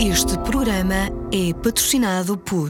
Este 0.00 0.38
programa 0.38 1.10
é 1.32 1.52
patrocinado 1.52 2.38
por 2.38 2.68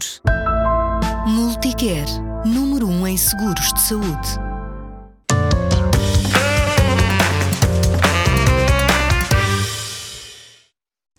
Multicare, 1.27 2.11
número 2.46 2.87
1 2.87 2.90
um 2.90 3.06
em 3.06 3.19
seguros 3.19 3.71
de 3.74 3.80
saúde. 3.82 4.29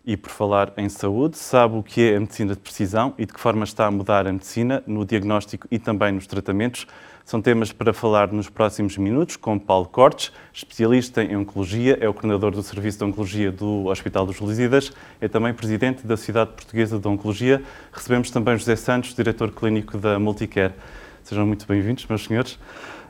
E 0.03 0.17
por 0.17 0.31
falar 0.31 0.73
em 0.75 0.89
saúde, 0.89 1.37
sabe 1.37 1.77
o 1.77 1.83
que 1.83 2.01
é 2.01 2.15
a 2.15 2.19
medicina 2.19 2.55
de 2.55 2.59
precisão 2.59 3.13
e 3.15 3.27
de 3.27 3.31
que 3.31 3.39
forma 3.39 3.63
está 3.63 3.85
a 3.85 3.91
mudar 3.91 4.25
a 4.25 4.33
medicina 4.33 4.83
no 4.87 5.05
diagnóstico 5.05 5.67
e 5.69 5.77
também 5.77 6.11
nos 6.11 6.25
tratamentos? 6.25 6.87
São 7.29 7.39
temas 7.39 7.71
para 7.71 7.93
falar 7.93 8.33
nos 8.33 8.49
próximos 8.49 8.97
minutos 8.97 9.35
com 9.35 9.59
Paulo 9.59 9.85
Cortes, 9.85 10.31
especialista 10.51 11.23
em 11.23 11.37
Oncologia, 11.37 11.95
é 12.01 12.09
o 12.09 12.11
coordenador 12.11 12.49
do 12.49 12.63
Serviço 12.63 12.97
de 12.97 13.03
Oncologia 13.03 13.51
do 13.51 13.85
Hospital 13.85 14.25
dos 14.25 14.39
Lusíadas, 14.39 14.91
é 15.21 15.27
também 15.27 15.53
presidente 15.53 16.07
da 16.07 16.17
Sociedade 16.17 16.53
Portuguesa 16.53 16.97
de 16.97 17.07
Oncologia. 17.07 17.61
Recebemos 17.93 18.31
também 18.31 18.57
José 18.57 18.75
Santos, 18.75 19.13
diretor 19.13 19.51
clínico 19.51 19.95
da 19.95 20.17
Multicare. 20.17 20.73
Sejam 21.21 21.45
muito 21.45 21.67
bem-vindos, 21.67 22.03
meus 22.07 22.23
senhores. 22.23 22.53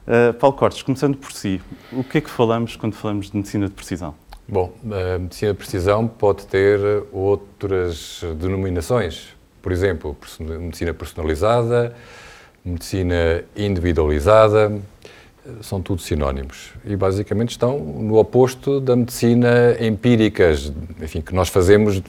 Uh, 0.06 0.34
Paulo 0.34 0.58
Cortes, 0.58 0.84
começando 0.84 1.16
por 1.16 1.32
si, 1.32 1.62
o 1.94 2.04
que 2.04 2.18
é 2.18 2.22
que 2.22 2.30
falamos 2.30 2.76
quando 2.76 2.96
falamos 2.96 3.32
de 3.32 3.38
medicina 3.38 3.70
de 3.70 3.74
precisão? 3.74 4.14
Bom, 4.46 4.74
a 4.84 5.18
medicina 5.18 5.54
de 5.54 5.58
precisão 5.58 6.06
pode 6.10 6.46
ter 6.46 6.78
outras 7.14 8.22
denominações. 8.36 9.30
Por 9.62 9.72
exemplo, 9.72 10.18
medicina 10.42 10.94
personalizada, 10.94 11.96
medicina 12.64 13.44
individualizada, 13.56 14.72
são 15.62 15.82
tudo 15.82 16.02
sinónimos 16.02 16.74
e 16.86 16.96
basicamente 16.96 17.52
estão 17.52 17.80
no 17.80 18.18
oposto 18.18 18.80
da 18.80 18.96
medicina 18.96 19.76
empírica, 19.80 20.52
enfim, 21.02 21.22
que 21.22 21.34
nós 21.34 21.50
fazemos 21.50 22.02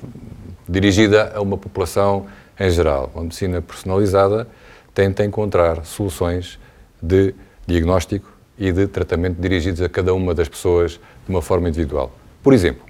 dirigida 0.69 1.33
a 1.35 1.41
uma 1.41 1.57
população 1.57 2.27
em 2.59 2.71
geral. 2.71 3.11
A 3.15 3.21
medicina 3.21 3.63
personalizada 3.63 4.47
tenta 4.95 5.25
encontrar 5.25 5.85
soluções 5.85 6.59
de 7.01 7.35
diagnóstico 7.67 8.31
e 8.59 8.71
de 8.73 8.87
tratamento 8.87 9.41
dirigidos 9.41 9.81
a 9.81 9.89
cada 9.89 10.13
uma 10.13 10.35
das 10.35 10.49
pessoas 10.49 10.93
de 10.93 11.31
uma 11.31 11.41
forma 11.41 11.69
individual. 11.69 12.13
Por 12.43 12.53
exemplo, 12.53 12.90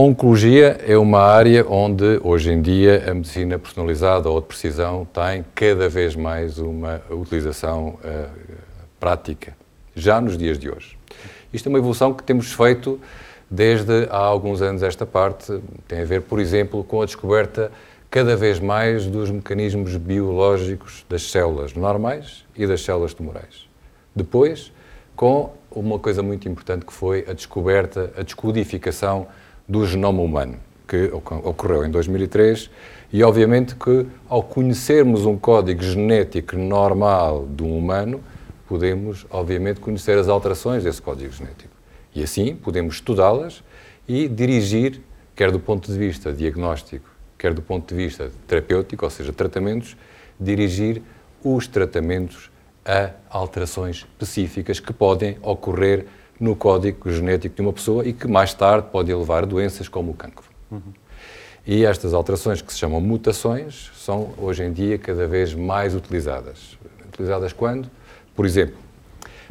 oncologia 0.00 0.78
é 0.86 0.96
uma 0.96 1.20
área 1.20 1.66
onde, 1.68 2.18
hoje 2.22 2.50
em 2.50 2.62
dia, 2.62 3.04
a 3.10 3.14
medicina 3.14 3.58
personalizada 3.58 4.28
ou 4.30 4.40
de 4.40 4.46
precisão 4.46 5.06
tem 5.12 5.44
cada 5.54 5.88
vez 5.88 6.16
mais 6.16 6.58
uma 6.58 7.02
utilização 7.10 7.98
uh, 8.02 8.30
prática, 8.98 9.54
já 9.94 10.20
nos 10.20 10.38
dias 10.38 10.58
de 10.58 10.70
hoje. 10.70 10.96
Isto 11.52 11.68
é 11.68 11.70
uma 11.70 11.78
evolução 11.78 12.14
que 12.14 12.22
temos 12.22 12.52
feito 12.52 12.98
desde 13.50 14.08
há 14.08 14.16
alguns 14.16 14.62
anos 14.62 14.82
esta 14.82 15.04
parte. 15.04 15.60
Tem 15.86 16.00
a 16.00 16.04
ver, 16.04 16.22
por 16.22 16.40
exemplo, 16.40 16.82
com 16.82 17.02
a 17.02 17.04
descoberta 17.04 17.70
cada 18.10 18.34
vez 18.34 18.58
mais 18.58 19.06
dos 19.06 19.30
mecanismos 19.30 19.96
biológicos 19.96 21.04
das 21.08 21.30
células 21.30 21.74
normais 21.74 22.46
e 22.56 22.66
das 22.66 22.82
células 22.82 23.12
tumorais. 23.12 23.68
Depois, 24.16 24.72
com 25.14 25.52
uma 25.70 25.98
coisa 25.98 26.22
muito 26.22 26.48
importante 26.48 26.86
que 26.86 26.92
foi 26.92 27.26
a 27.28 27.34
descoberta, 27.34 28.10
a 28.16 28.22
descodificação 28.22 29.26
do 29.68 29.86
genoma 29.86 30.22
humano, 30.22 30.58
que 30.86 31.10
ocorreu 31.12 31.84
em 31.84 31.90
2003, 31.90 32.70
e 33.12 33.22
obviamente 33.22 33.74
que 33.74 34.06
ao 34.28 34.42
conhecermos 34.42 35.26
um 35.26 35.36
código 35.36 35.82
genético 35.82 36.56
normal 36.56 37.46
de 37.46 37.62
um 37.62 37.76
humano, 37.76 38.20
podemos 38.66 39.26
obviamente 39.30 39.80
conhecer 39.80 40.16
as 40.18 40.28
alterações 40.28 40.84
desse 40.84 41.02
código 41.02 41.32
genético. 41.32 41.74
E 42.14 42.22
assim 42.22 42.54
podemos 42.54 42.94
estudá-las 42.96 43.62
e 44.08 44.28
dirigir, 44.28 45.00
quer 45.34 45.50
do 45.50 45.60
ponto 45.60 45.90
de 45.90 45.98
vista 45.98 46.32
diagnóstico, 46.32 47.08
quer 47.38 47.52
do 47.52 47.62
ponto 47.62 47.88
de 47.88 47.94
vista 47.94 48.30
terapêutico, 48.46 49.04
ou 49.04 49.10
seja, 49.10 49.32
tratamentos, 49.32 49.96
dirigir 50.38 51.02
os 51.44 51.66
tratamentos 51.66 52.50
a 52.84 53.10
alterações 53.30 53.96
específicas 53.96 54.80
que 54.80 54.92
podem 54.92 55.36
ocorrer 55.42 56.06
no 56.42 56.56
código 56.56 57.08
genético 57.08 57.54
de 57.54 57.62
uma 57.62 57.72
pessoa 57.72 58.04
e 58.04 58.12
que 58.12 58.26
mais 58.26 58.52
tarde 58.52 58.88
pode 58.90 59.14
levar 59.14 59.44
a 59.44 59.46
doenças 59.46 59.86
como 59.86 60.10
o 60.10 60.14
cancro. 60.14 60.44
Uhum. 60.72 60.80
E 61.64 61.84
estas 61.84 62.12
alterações, 62.12 62.60
que 62.60 62.72
se 62.72 62.80
chamam 62.80 63.00
mutações, 63.00 63.92
são 63.94 64.34
hoje 64.36 64.64
em 64.64 64.72
dia 64.72 64.98
cada 64.98 65.28
vez 65.28 65.54
mais 65.54 65.94
utilizadas. 65.94 66.76
Utilizadas 67.06 67.52
quando? 67.52 67.88
Por 68.34 68.44
exemplo, 68.44 68.74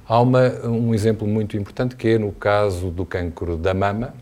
há 0.06 0.19
uma, 0.19 0.50
um 0.66 0.94
exemplo 0.94 1.25
muito 1.25 1.56
importante 1.56 1.96
que 1.96 2.09
é 2.09 2.18
no 2.18 2.34
caso 2.34 2.90
do 2.90 3.06
cancro 3.06 3.56
da 3.56 3.74
mama, 3.74 4.13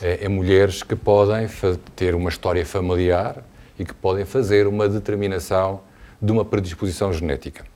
é, 0.00 0.24
é 0.24 0.28
mulheres 0.30 0.82
que 0.82 0.96
podem 0.96 1.46
ter 1.94 2.14
uma 2.14 2.30
história 2.30 2.64
familiar 2.64 3.44
e 3.78 3.84
que 3.84 3.92
podem 3.92 4.24
fazer 4.24 4.66
uma 4.66 4.88
determinação 4.88 5.82
de 6.22 6.32
uma 6.32 6.42
predisposição 6.42 7.12
genética. 7.12 7.66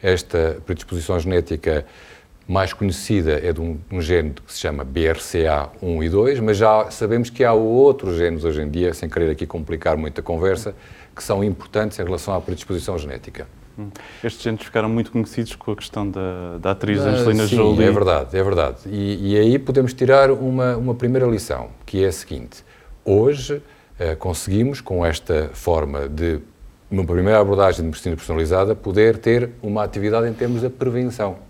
Esta 0.00 0.58
predisposição 0.64 1.18
genética 1.18 1.84
mais 2.48 2.72
conhecida 2.72 3.40
é 3.42 3.52
de 3.52 3.60
um, 3.60 3.78
um 3.90 4.00
gene 4.00 4.30
que 4.30 4.52
se 4.52 4.60
chama 4.60 4.84
BRCA1 4.84 6.04
e 6.04 6.08
2, 6.08 6.40
mas 6.40 6.56
já 6.56 6.90
sabemos 6.90 7.28
que 7.28 7.44
há 7.44 7.52
outros 7.52 8.16
genes 8.16 8.44
hoje 8.44 8.62
em 8.62 8.70
dia, 8.70 8.94
sem 8.94 9.08
querer 9.08 9.30
aqui 9.30 9.46
complicar 9.46 9.96
muito 9.96 10.20
a 10.20 10.22
conversa, 10.22 10.74
que 11.14 11.22
são 11.22 11.42
importantes 11.42 11.98
em 11.98 12.04
relação 12.04 12.34
à 12.34 12.40
predisposição 12.40 12.96
genética. 12.96 13.48
Hum. 13.78 13.88
Estes 14.22 14.42
genes 14.42 14.62
ficaram 14.62 14.88
muito 14.88 15.10
conhecidos 15.10 15.54
com 15.56 15.72
a 15.72 15.76
questão 15.76 16.08
da, 16.08 16.58
da 16.58 16.70
atriz 16.70 17.00
ah, 17.00 17.10
Angelina 17.10 17.46
sim, 17.46 17.56
Jolie. 17.56 17.84
é 17.84 17.90
verdade, 17.90 18.38
é 18.38 18.42
verdade. 18.42 18.76
E, 18.86 19.32
e, 19.32 19.38
aí 19.38 19.58
podemos 19.58 19.92
tirar 19.92 20.30
uma, 20.30 20.76
uma 20.76 20.94
primeira 20.94 21.26
lição, 21.26 21.68
que 21.84 22.02
é 22.04 22.08
a 22.08 22.12
seguinte. 22.12 22.64
Hoje 23.04 23.60
eh, 23.98 24.14
conseguimos, 24.14 24.80
com 24.80 25.04
esta 25.04 25.50
forma 25.52 26.08
de, 26.08 26.40
uma 26.90 27.04
primeira 27.04 27.40
abordagem 27.40 27.80
de 27.80 27.86
medicina 27.86 28.16
personalizada, 28.16 28.74
poder 28.74 29.18
ter 29.18 29.50
uma 29.62 29.82
atividade 29.82 30.28
em 30.28 30.32
termos 30.32 30.62
da 30.62 30.70
prevenção. 30.70 31.45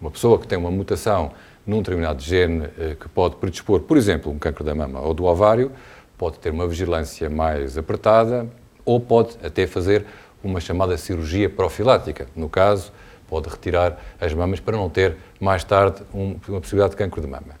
Uma 0.00 0.10
pessoa 0.10 0.38
que 0.38 0.46
tem 0.46 0.56
uma 0.56 0.70
mutação 0.70 1.32
num 1.66 1.78
determinado 1.78 2.22
gene 2.22 2.68
eh, 2.78 2.96
que 2.98 3.08
pode 3.08 3.36
predispor, 3.36 3.80
por 3.80 3.96
exemplo, 3.96 4.32
um 4.32 4.38
câncer 4.38 4.64
da 4.64 4.74
mama 4.74 5.00
ou 5.00 5.12
do 5.12 5.24
ovário, 5.24 5.70
pode 6.16 6.38
ter 6.38 6.50
uma 6.50 6.66
vigilância 6.66 7.28
mais 7.28 7.76
apertada 7.76 8.48
ou 8.84 8.98
pode 8.98 9.36
até 9.42 9.66
fazer 9.66 10.06
uma 10.42 10.58
chamada 10.58 10.96
cirurgia 10.96 11.50
profilática. 11.50 12.26
No 12.34 12.48
caso, 12.48 12.92
pode 13.28 13.48
retirar 13.48 13.98
as 14.20 14.32
mamas 14.32 14.58
para 14.58 14.76
não 14.76 14.88
ter 14.88 15.16
mais 15.38 15.62
tarde 15.64 16.02
um, 16.14 16.36
uma 16.48 16.60
possibilidade 16.60 16.92
de 16.92 16.96
câncer 16.96 17.20
de 17.20 17.26
mama. 17.26 17.54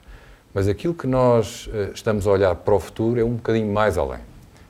Mas 0.52 0.66
aquilo 0.66 0.94
que 0.94 1.06
nós 1.06 1.68
uh, 1.68 1.92
estamos 1.94 2.26
a 2.26 2.30
olhar 2.30 2.54
para 2.56 2.74
o 2.74 2.80
futuro 2.80 3.20
é 3.20 3.24
um 3.24 3.34
bocadinho 3.34 3.72
mais 3.72 3.96
além. 3.96 4.20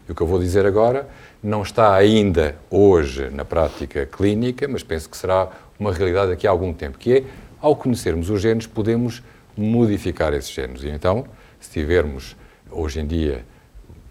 E 0.08 0.12
o 0.12 0.14
que 0.14 0.20
eu 0.20 0.26
vou 0.26 0.38
dizer 0.38 0.66
agora 0.66 1.08
não 1.42 1.62
está 1.62 1.94
ainda 1.94 2.56
hoje 2.68 3.30
na 3.30 3.44
prática 3.44 4.04
clínica, 4.04 4.68
mas 4.68 4.82
penso 4.82 5.08
que 5.08 5.16
será 5.16 5.48
uma 5.78 5.92
realidade 5.92 6.30
daqui 6.30 6.46
a 6.46 6.50
algum 6.50 6.74
tempo, 6.74 6.98
que 6.98 7.18
é 7.18 7.24
ao 7.60 7.76
conhecermos 7.76 8.30
os 8.30 8.40
genes, 8.40 8.66
podemos 8.66 9.22
modificar 9.56 10.32
esses 10.34 10.50
genes. 10.50 10.82
E 10.82 10.88
então, 10.88 11.24
se 11.58 11.70
tivermos, 11.70 12.36
hoje 12.70 13.00
em 13.00 13.06
dia, 13.06 13.44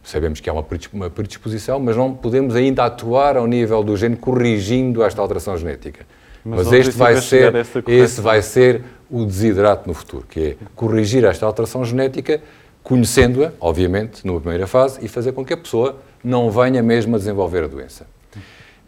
sabemos 0.03 0.39
que 0.39 0.49
há 0.49 0.53
uma 0.53 1.09
predisposição, 1.09 1.79
mas 1.79 1.95
não 1.95 2.13
podemos 2.13 2.55
ainda 2.55 2.85
atuar 2.85 3.37
ao 3.37 3.47
nível 3.47 3.83
do 3.83 3.95
gene 3.95 4.15
corrigindo 4.15 5.03
esta 5.03 5.21
alteração 5.21 5.57
genética. 5.57 6.05
Mas, 6.43 6.67
mas 6.67 6.73
este 6.73 6.97
vai 6.97 7.19
ser, 7.21 7.53
esse 7.87 8.21
vai 8.21 8.41
ser 8.41 8.83
o 9.09 9.25
desidrato 9.25 9.87
no 9.87 9.93
futuro, 9.93 10.25
que 10.29 10.39
é 10.39 10.55
corrigir 10.75 11.23
esta 11.25 11.45
alteração 11.45 11.83
genética, 11.83 12.41
conhecendo-a, 12.81 13.51
obviamente, 13.59 14.25
numa 14.25 14.39
primeira 14.39 14.65
fase, 14.65 14.99
e 15.03 15.07
fazer 15.07 15.33
com 15.33 15.43
que 15.43 15.53
a 15.53 15.57
pessoa 15.57 15.97
não 16.23 16.49
venha 16.49 16.81
mesmo 16.81 17.15
a 17.15 17.19
desenvolver 17.19 17.65
a 17.65 17.67
doença. 17.67 18.07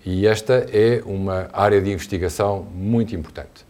E 0.06 0.26
esta 0.26 0.66
é 0.72 1.02
uma 1.06 1.50
área 1.54 1.80
de 1.82 1.92
investigação 1.92 2.66
muito 2.74 3.16
importante. 3.16 3.66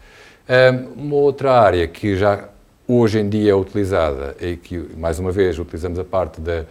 Uma 0.95 1.15
outra 1.15 1.53
área 1.53 1.87
que 1.87 2.15
já 2.15 2.49
hoje 2.87 3.19
em 3.19 3.29
dia 3.29 3.51
é 3.51 3.55
utilizada 3.55 4.35
e 4.41 4.57
que, 4.57 4.77
mais 4.97 5.19
uma 5.19 5.31
vez, 5.31 5.57
utilizamos 5.57 5.97
a 5.97 6.03
parte 6.03 6.41
da 6.41 6.65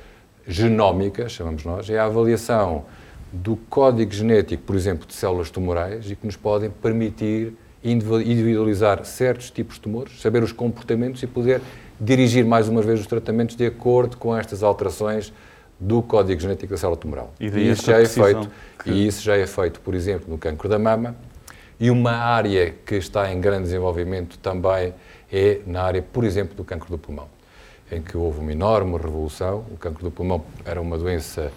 genómica, 0.47 1.28
chamamos 1.28 1.65
nós, 1.65 1.89
é 1.89 1.98
a 1.98 2.04
avaliação 2.04 2.84
do 3.33 3.56
código 3.56 4.12
genético, 4.12 4.62
por 4.65 4.74
exemplo, 4.74 5.06
de 5.06 5.15
células 5.15 5.50
tumorais 5.50 6.10
e 6.10 6.16
que 6.16 6.27
nos 6.27 6.36
podem 6.36 6.68
permitir 6.68 7.54
individualizar 7.83 9.04
certos 9.04 9.50
tipos 9.50 9.77
de 9.77 9.83
tumores, 9.83 10.21
saber 10.21 10.42
os 10.42 10.53
comportamentos 10.53 11.22
e 11.22 11.27
poder 11.27 11.62
dirigir 11.98 12.45
mais 12.45 12.68
uma 12.68 12.83
vez 12.83 13.00
os 13.00 13.06
tratamentos 13.06 13.56
de 13.56 13.65
acordo 13.66 14.16
com 14.16 14.36
estas 14.36 14.62
alterações 14.62 15.33
do 15.78 16.03
código 16.03 16.39
genético 16.41 16.72
da 16.72 16.77
célula 16.77 16.97
tumoral. 16.97 17.33
E, 17.41 17.47
e 17.47 17.71
isso 17.71 17.86
já 17.86 18.00
é 18.00 18.04
feito, 18.04 18.50
que... 18.83 18.91
e 18.91 19.06
isso 19.06 19.22
já 19.22 19.36
é 19.36 19.47
feito, 19.47 19.80
por 19.80 19.95
exemplo, 19.95 20.27
no 20.28 20.36
cancro 20.36 20.68
da 20.68 20.78
mama, 20.78 21.16
e 21.80 21.91
uma 21.91 22.12
área 22.12 22.74
que 22.84 22.97
está 22.97 23.32
em 23.32 23.41
grande 23.41 23.65
desenvolvimento 23.65 24.38
também 24.38 24.92
é 25.32 25.60
na 25.66 25.82
área, 25.82 26.03
por 26.03 26.24
exemplo, 26.24 26.54
do 26.54 26.62
cancro 26.62 26.91
do 26.91 26.98
pulmão, 26.98 27.27
em 27.91 28.03
que 28.03 28.16
houve 28.16 28.38
uma 28.41 28.53
enorme 28.53 28.98
revolução. 28.98 29.65
O 29.72 29.78
cancro 29.78 30.04
do 30.04 30.10
pulmão 30.10 30.44
era 30.65 30.78
uma 30.78 30.98
doença 30.98 31.50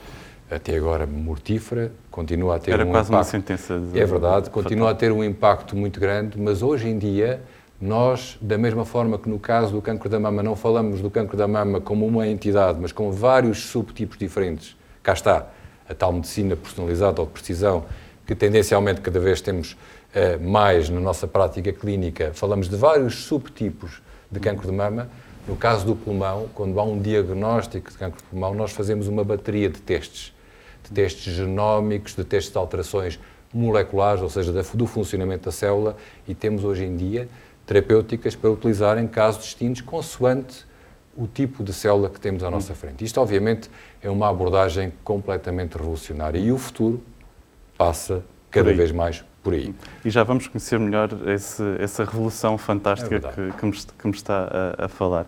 até 0.49 0.77
agora 0.77 1.05
mortífera, 1.05 1.91
continua 2.09 2.55
a 2.55 2.59
ter 2.59 2.71
era 2.71 2.85
um 2.85 2.91
quase 2.91 3.09
impacto. 3.09 3.17
uma 3.17 3.23
sentença 3.23 3.79
de... 3.79 3.99
É 3.99 4.05
verdade, 4.05 4.49
continua 4.49 4.91
a 4.91 4.95
ter 4.95 5.11
um 5.11 5.23
impacto 5.23 5.75
muito 5.75 5.99
grande, 5.99 6.39
mas 6.39 6.61
hoje 6.61 6.87
em 6.87 6.97
dia 6.97 7.41
nós, 7.81 8.37
da 8.39 8.57
mesma 8.57 8.85
forma 8.85 9.17
que 9.17 9.27
no 9.27 9.37
caso 9.37 9.73
do 9.73 9.81
cancro 9.81 10.07
da 10.07 10.19
mama 10.19 10.41
não 10.41 10.55
falamos 10.55 11.01
do 11.01 11.09
cancro 11.09 11.35
da 11.35 11.47
mama 11.49 11.81
como 11.81 12.05
uma 12.05 12.25
entidade, 12.25 12.79
mas 12.79 12.93
com 12.93 13.11
vários 13.11 13.65
subtipos 13.65 14.17
diferentes 14.17 14.77
cá 15.01 15.11
está 15.11 15.47
a 15.89 15.93
tal 15.93 16.13
medicina 16.13 16.55
personalizada 16.55 17.19
ou 17.19 17.27
de 17.27 17.33
precisão, 17.33 17.83
que 18.25 18.33
tendencialmente 18.33 19.01
cada 19.01 19.19
vez 19.19 19.41
temos 19.41 19.75
mais 20.41 20.89
na 20.89 20.99
nossa 20.99 21.27
prática 21.27 21.71
clínica. 21.71 22.31
Falamos 22.33 22.69
de 22.69 22.75
vários 22.75 23.25
subtipos 23.25 24.01
de 24.29 24.39
cancro 24.39 24.67
de 24.67 24.73
mama. 24.73 25.09
No 25.47 25.55
caso 25.55 25.85
do 25.85 25.95
pulmão, 25.95 26.47
quando 26.53 26.79
há 26.79 26.83
um 26.83 26.99
diagnóstico 26.99 27.91
de 27.91 27.97
cancro 27.97 28.17
de 28.17 28.23
pulmão, 28.29 28.53
nós 28.53 28.71
fazemos 28.71 29.07
uma 29.07 29.23
bateria 29.23 29.69
de 29.69 29.81
testes, 29.81 30.33
de 30.83 30.91
testes 30.91 31.33
genómicos, 31.33 32.15
de 32.15 32.23
testes 32.23 32.51
de 32.51 32.57
alterações 32.57 33.19
moleculares, 33.53 34.21
ou 34.21 34.29
seja, 34.29 34.51
do 34.51 34.87
funcionamento 34.87 35.45
da 35.45 35.51
célula, 35.51 35.97
e 36.27 36.33
temos 36.33 36.63
hoje 36.63 36.85
em 36.85 36.95
dia 36.95 37.27
terapêuticas 37.65 38.35
para 38.35 38.49
utilizar 38.49 38.97
em 38.97 39.07
casos 39.07 39.43
distintos, 39.43 39.81
consoante 39.81 40.65
o 41.15 41.27
tipo 41.27 41.63
de 41.63 41.71
célula 41.73 42.09
que 42.09 42.19
temos 42.19 42.43
à 42.43 42.49
nossa 42.49 42.73
frente. 42.73 43.03
Isto, 43.03 43.21
obviamente, 43.21 43.69
é 44.01 44.09
uma 44.09 44.29
abordagem 44.29 44.91
completamente 45.03 45.77
revolucionária 45.77 46.39
e 46.39 46.51
o 46.51 46.57
futuro 46.57 47.01
passa 47.77 48.23
cada 48.49 48.73
vez 48.73 48.91
mais 48.91 49.23
por 49.43 49.53
aí. 49.53 49.75
E 50.03 50.09
já 50.09 50.23
vamos 50.23 50.47
conhecer 50.47 50.79
melhor 50.79 51.09
esse, 51.27 51.61
essa 51.79 52.05
revolução 52.05 52.57
fantástica 52.57 53.15
é 53.15 53.19
que, 53.19 53.57
que, 53.57 53.65
me, 53.65 53.71
que, 53.73 54.07
me, 54.07 54.13
está 54.13 54.49
a, 54.79 54.85
a, 54.85 54.87
falar. 54.87 55.27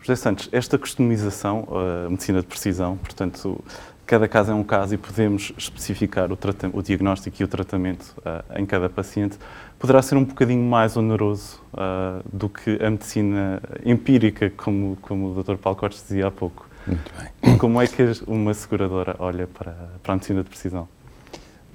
José 0.00 0.14
Santos, 0.14 0.48
esta 0.52 0.78
customização, 0.78 1.66
a 2.06 2.08
medicina 2.08 2.40
de 2.40 2.46
precisão, 2.46 2.96
portanto, 2.98 3.62
cada 4.06 4.28
caso 4.28 4.52
é 4.52 4.54
um 4.54 4.62
caso 4.62 4.94
e 4.94 4.96
podemos 4.96 5.52
especificar 5.58 6.30
o, 6.30 6.38
o 6.72 6.82
diagnóstico 6.82 7.36
e 7.40 7.44
o 7.44 7.48
tratamento 7.48 8.14
uh, 8.18 8.58
em 8.58 8.64
cada 8.64 8.88
paciente, 8.88 9.36
poderá 9.78 10.00
ser 10.00 10.16
um 10.16 10.24
bocadinho 10.24 10.62
mais 10.62 10.96
oneroso 10.96 11.60
uh, 11.74 12.22
do 12.32 12.48
que 12.48 12.78
a 12.80 12.88
medicina 12.88 13.60
empírica, 13.84 14.48
como, 14.50 14.96
como 15.02 15.36
o 15.36 15.42
Dr. 15.42 15.56
Paulo 15.56 15.76
Cortes 15.76 16.02
dizia 16.02 16.28
há 16.28 16.30
pouco. 16.30 16.68
Muito 16.86 17.10
bem. 17.18 17.58
Como 17.58 17.82
é 17.82 17.88
que 17.88 18.12
uma 18.28 18.54
seguradora 18.54 19.16
olha 19.18 19.48
para, 19.48 19.72
para 20.04 20.12
a 20.12 20.16
medicina 20.16 20.44
de 20.44 20.48
precisão? 20.48 20.88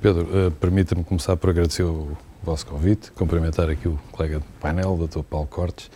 Pedro, 0.01 0.24
uh, 0.24 0.51
permita-me 0.51 1.03
começar 1.03 1.38
por 1.38 1.51
agradecer 1.51 1.83
o 1.83 2.18
vosso 2.42 2.65
convite, 2.65 3.12
cumprimentar 3.12 3.69
aqui 3.69 3.88
o 3.88 4.00
colega 4.12 4.39
de 4.39 4.45
painel, 4.59 4.95
o 4.95 5.07
Dr. 5.07 5.21
Paulo 5.21 5.45
Cortes, 5.45 5.92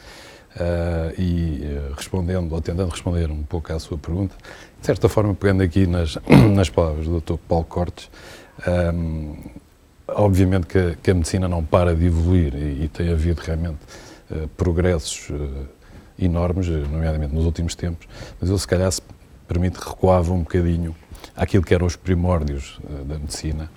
uh, 0.56 1.20
e 1.20 1.64
uh, 1.64 1.94
respondendo, 1.96 2.54
ou 2.54 2.62
tentando 2.62 2.92
responder 2.92 3.32
um 3.32 3.42
pouco 3.42 3.74
à 3.74 3.80
sua 3.80 3.98
pergunta, 3.98 4.36
de 4.80 4.86
certa 4.86 5.10
forma, 5.10 5.34
pegando 5.34 5.64
aqui 5.64 5.88
nas, 5.88 6.20
nas 6.54 6.70
palavras 6.70 7.08
do 7.08 7.20
Dr. 7.20 7.38
Paulo 7.48 7.66
Cortes, 7.66 8.12
um, 8.94 9.38
obviamente 10.08 10.68
que 10.68 10.78
a, 10.78 10.96
que 11.02 11.10
a, 11.10 11.14
medicina 11.16 11.48
não 11.48 11.66
para 11.66 11.96
de 11.96 12.06
evoluir 12.06 12.54
e, 12.54 12.84
e 12.84 12.88
tem 12.88 13.12
havido 13.12 13.42
realmente 13.42 13.80
progressos 14.56 15.30
enormes, 16.18 16.68
nomeadamente 16.68 17.34
nos 17.34 17.46
últimos 17.46 17.74
tempos, 17.74 18.08
mas 18.40 18.52
eu 18.52 18.58
se 18.58 18.68
calhar, 18.68 18.92
se 18.92 19.02
permite, 19.48 19.78
recuava 19.78 20.32
um 20.32 20.40
bocadinho 20.40 20.96
àquilo 21.36 21.64
que 21.64 21.74
eram 21.74 21.86
os 21.86 21.96
primórdios 21.96 22.80
uh, 22.84 23.04
da 23.04 23.20
medicina, 23.20 23.70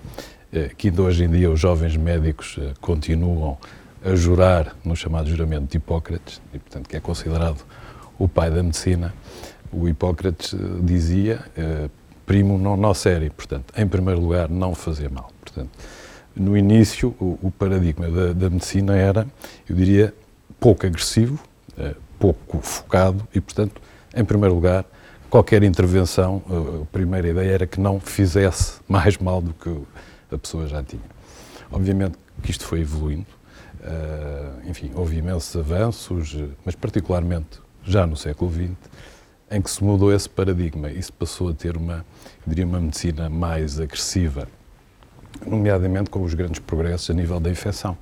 uh, 0.53 0.75
que 0.77 0.89
ainda 0.89 1.03
hoje 1.03 1.25
em 1.25 1.31
dia 1.31 1.51
os 1.51 1.59
jovens 1.59 1.97
médicos 1.97 2.57
uh, 2.57 2.73
continuam 2.81 3.59
a 4.05 4.15
jurar 4.15 4.77
no 4.85 4.95
chamado 4.95 5.29
juramento 5.29 5.67
de 5.67 5.77
Hipócrates, 5.77 6.41
e 6.55 6.59
portanto 6.59 6.89
que 6.89 6.97
é 6.97 7.01
considerado 7.01 7.65
o 8.19 8.29
pai 8.29 8.51
da 8.51 8.63
medicina. 8.63 9.13
O 9.73 9.89
Hipócrates 9.89 10.55
dizia, 10.83 11.45
primo 12.25 12.57
non 12.57 12.79
nocere, 12.79 13.29
portanto, 13.29 13.75
em 13.77 13.87
primeiro 13.87 14.21
lugar, 14.21 14.49
não 14.49 14.75
fazer 14.75 15.11
mal. 15.11 15.31
Portanto, 15.43 15.71
no 16.35 16.57
início, 16.57 17.15
o, 17.21 17.39
o 17.43 17.51
paradigma 17.51 18.09
da, 18.09 18.33
da, 18.33 18.49
medicina 18.49 18.97
era, 18.97 19.27
eu 19.69 19.77
diria, 19.77 20.15
pouco 20.59 20.87
agressivo, 20.87 21.39
pouco 22.19 22.61
focado 22.63 23.29
e, 23.35 23.41
portanto, 23.41 23.83
em 24.15 24.25
primeiro 24.25 24.55
lugar, 24.55 24.87
qualquer 25.29 25.63
intervenção, 25.63 26.43
a 26.83 26.87
primeira 26.87 27.29
ideia 27.29 27.53
era 27.53 27.67
que 27.67 27.81
não 27.81 28.01
fizesse 28.01 28.81
mais 28.89 29.17
mal 29.19 29.41
do 29.41 29.53
que 29.53 29.75
a 30.35 30.39
pessoa 30.39 30.67
já 30.67 30.83
tinha. 30.83 31.03
Obviamente 31.71 32.17
que 32.43 32.51
isto 32.51 32.65
foi 32.65 32.81
evoluindo, 32.81 33.27
uh, 33.81 34.69
enfim, 34.69 34.91
houve 34.95 35.17
imensos 35.17 35.55
avanços, 35.57 36.37
mas 36.65 36.75
particularmente 36.75 37.61
já 37.85 38.07
no 38.07 38.17
século 38.17 38.51
XX, 38.51 38.71
em 39.51 39.63
que 39.63 39.71
se 39.71 39.83
mudou 39.83 40.13
esse 40.13 40.29
paradigma 40.29 40.91
e 40.91 41.03
se 41.03 41.13
passou 41.13 41.49
a 41.49 41.55
ter 41.55 41.77
uma, 41.77 42.05
diria, 42.47 42.67
uma 42.67 42.81
medicina 42.81 43.29
mais 43.29 43.81
agressiva, 43.81 44.47
nomeadamente 45.47 46.11
com 46.11 46.23
os 46.23 46.35
grandes 46.35 46.61
progressos 46.61 47.11
a 47.11 47.15
nível 47.15 47.41
da 47.41 47.51
infecção, 47.51 47.97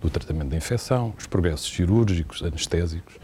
do 0.00 0.08
tratamento 0.10 0.50
da 0.50 0.56
infecção, 0.56 1.14
os 1.18 1.26
progressos 1.26 1.72
cirúrgicos, 1.72 2.42
anestésicos, 2.42 3.16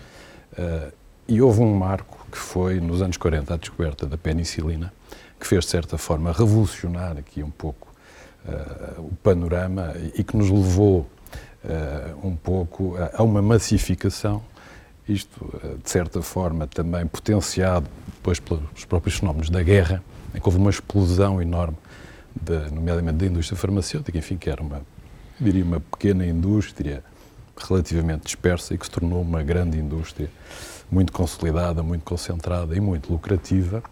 uh, 0.52 0.92
e 1.30 1.40
houve 1.40 1.60
um 1.60 1.72
marco 1.72 2.26
que 2.30 2.36
foi, 2.36 2.80
nos 2.80 3.00
anos 3.00 3.16
40, 3.16 3.54
a 3.54 3.56
descoberta 3.56 4.04
da 4.04 4.18
penicilina, 4.18 4.92
que 5.38 5.46
fez, 5.46 5.64
de 5.64 5.70
certa 5.70 5.96
forma, 5.96 6.32
revolucionar 6.32 7.16
aqui 7.16 7.40
um 7.40 7.50
pouco 7.50 7.86
uh, 8.44 9.00
o 9.00 9.12
panorama 9.22 9.94
e 10.16 10.24
que 10.24 10.36
nos 10.36 10.50
levou 10.50 11.08
uh, 11.64 12.26
um 12.26 12.34
pouco 12.34 12.96
a, 12.96 13.20
a, 13.20 13.22
uma 13.22 13.40
massificação, 13.40 14.42
isto, 15.08 15.44
uh, 15.44 15.78
de 15.78 15.88
certa 15.88 16.20
forma, 16.20 16.66
também 16.66 17.06
potenciado 17.06 17.86
depois 18.16 18.40
pelos 18.40 18.84
próprios 18.84 19.16
fenómenos 19.16 19.50
da 19.50 19.62
guerra, 19.62 20.02
em 20.34 20.40
que 20.40 20.46
houve 20.46 20.58
uma 20.58 20.70
explosão 20.70 21.40
enorme, 21.40 21.76
de, 22.34 22.74
nomeadamente 22.74 23.18
da 23.18 23.26
indústria 23.26 23.56
farmacêutica, 23.56 24.18
enfim, 24.18 24.36
que 24.36 24.50
era 24.50 24.60
uma, 24.60 24.82
diria, 25.40 25.64
uma 25.64 25.78
pequena 25.78 26.26
indústria 26.26 27.04
relativamente 27.56 28.24
dispersa 28.24 28.74
e 28.74 28.78
que 28.78 28.84
se 28.84 28.90
tornou 28.90 29.22
uma 29.22 29.44
grande 29.44 29.78
indústria 29.78 30.28
muito 30.90 31.12
consolidada, 31.12 31.82
muito 31.82 32.04
concentrada 32.04 32.74
e 32.76 32.80
muito 32.80 33.12
lucrativa. 33.12 33.82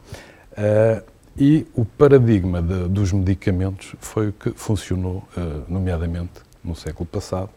Uh, 0.53 1.03
e 1.37 1.67
o 1.75 1.85
paradigma 1.85 2.61
de, 2.61 2.89
dos 2.89 3.13
medicamentos 3.13 3.95
foi 4.01 4.29
o 4.29 4.33
que 4.33 4.51
funcionou, 4.51 5.23
uh, 5.37 5.65
nomeadamente 5.69 6.41
no 6.65 6.75
século 6.75 7.07
passado 7.07 7.51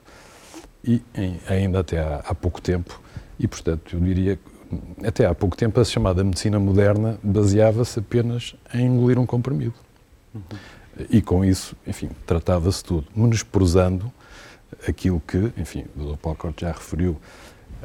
e 0.83 1.01
em, 1.15 1.39
ainda 1.47 1.79
até 1.79 1.99
há, 1.99 2.23
há, 2.27 2.35
pouco 2.35 2.61
tempo. 2.61 3.01
E, 3.39 3.47
portanto, 3.47 3.95
eu 3.95 3.99
diria 3.99 4.35
que 4.35 5.05
até 5.07 5.25
há 5.25 5.33
pouco 5.33 5.57
tempo 5.57 5.79
a 5.79 5.83
chamada 5.83 6.23
medicina 6.23 6.59
moderna 6.59 7.19
baseava-se 7.23 7.99
apenas 7.99 8.55
em 8.73 8.85
engolir 8.85 9.17
um 9.19 9.25
comprimido. 9.25 9.73
Uhum. 10.33 10.41
E 11.09 11.21
com 11.21 11.43
isso, 11.43 11.75
enfim, 11.87 12.09
tratava-se 12.25 12.83
tudo, 12.83 13.07
menosprezando 13.15 14.11
aquilo 14.87 15.21
que, 15.25 15.51
enfim, 15.57 15.85
o 15.95 16.11
Dr. 16.11 16.17
Paulo 16.17 16.37
Corte 16.37 16.61
já 16.61 16.71
referiu, 16.71 17.17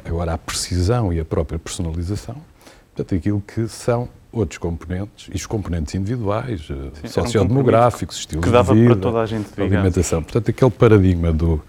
Agora, 0.03 0.33
a 0.33 0.37
precisão 0.37 1.11
e 1.11 1.19
a 1.19 1.25
própria 1.25 1.59
personalização, 1.59 2.35
portanto, 2.95 3.15
aquilo 3.15 3.41
que 3.41 3.67
são 3.67 4.09
outros 4.31 4.57
componentes, 4.57 5.29
e 5.31 5.35
os 5.35 5.45
componentes 5.45 5.95
individuais, 5.95 6.67
eh, 6.69 6.89
Sim, 7.01 7.07
sociodemográficos, 7.07 8.17
um 8.17 8.19
estilos 8.19 8.45
que 8.45 8.51
dava 8.51 8.73
de 8.73 8.81
vida, 8.81 8.93
para 8.93 9.01
toda 9.01 9.21
a 9.21 9.25
gente 9.25 9.49
alimentação. 9.59 10.21
Portanto, 10.21 10.49
aquele 10.49 10.71
paradigma 10.71 11.31
do, 11.31 11.61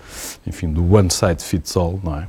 enfim, 0.46 0.70
do 0.70 0.94
one 0.94 1.10
size 1.10 1.44
fits 1.44 1.76
all, 1.76 1.98
não 2.02 2.16
é? 2.16 2.28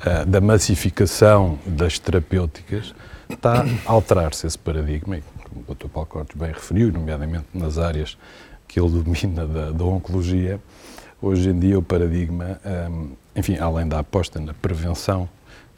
Uh, 0.00 0.24
da 0.26 0.40
massificação 0.40 1.58
das 1.66 1.98
terapêuticas, 1.98 2.94
está 3.28 3.64
a 3.86 3.92
alterar-se 3.92 4.46
esse 4.46 4.58
paradigma, 4.58 5.18
e 5.18 5.22
como 5.22 5.64
o 5.68 5.74
Dr. 5.74 5.88
Paulo 5.88 6.08
Cortes 6.08 6.36
bem 6.36 6.52
referiu, 6.52 6.90
nomeadamente 6.90 7.46
nas 7.52 7.78
áreas 7.78 8.16
que 8.66 8.80
ele 8.80 8.88
domina 8.88 9.46
da, 9.46 9.70
da 9.72 9.84
oncologia, 9.84 10.60
hoje 11.20 11.50
em 11.50 11.58
dia 11.58 11.78
o 11.78 11.82
paradigma 11.82 12.58
um, 12.64 13.10
enfim, 13.34 13.56
além 13.58 13.86
da 13.86 13.98
aposta 13.98 14.40
na 14.40 14.54
prevenção 14.54 15.28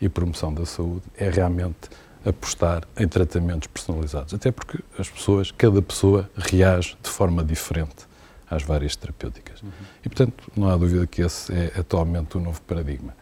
e 0.00 0.08
promoção 0.08 0.52
da 0.52 0.66
saúde, 0.66 1.02
é 1.16 1.30
realmente 1.30 1.90
apostar 2.24 2.84
em 2.96 3.06
tratamentos 3.06 3.68
personalizados. 3.68 4.34
Até 4.34 4.50
porque 4.50 4.78
as 4.98 5.08
pessoas, 5.08 5.50
cada 5.50 5.82
pessoa 5.82 6.30
reage 6.36 6.96
de 7.02 7.10
forma 7.10 7.44
diferente 7.44 8.06
às 8.48 8.62
várias 8.62 8.94
terapêuticas. 8.96 9.62
Uhum. 9.62 9.70
E, 10.04 10.08
portanto, 10.08 10.52
não 10.56 10.68
há 10.68 10.76
dúvida 10.76 11.06
que 11.06 11.22
esse 11.22 11.52
é 11.52 11.72
atualmente 11.78 12.36
o 12.36 12.40
novo 12.40 12.60
paradigma. 12.62 13.14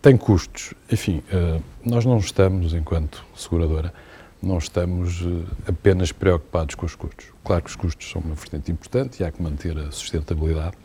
Tem 0.00 0.16
custos. 0.16 0.74
Enfim, 0.90 1.22
eh, 1.32 1.60
nós 1.84 2.04
não 2.04 2.18
estamos, 2.18 2.74
enquanto 2.74 3.24
seguradora, 3.36 3.94
não 4.42 4.58
estamos 4.58 5.22
eh, 5.22 5.70
apenas 5.70 6.12
preocupados 6.12 6.74
com 6.74 6.84
os 6.84 6.94
custos. 6.94 7.26
Claro 7.44 7.62
que 7.62 7.70
os 7.70 7.76
custos 7.76 8.10
são 8.10 8.20
uma 8.20 8.34
vertente 8.34 8.70
importante 8.70 9.20
e 9.20 9.24
há 9.24 9.30
que 9.30 9.40
manter 9.40 9.78
a 9.78 9.90
sustentabilidade, 9.90 10.76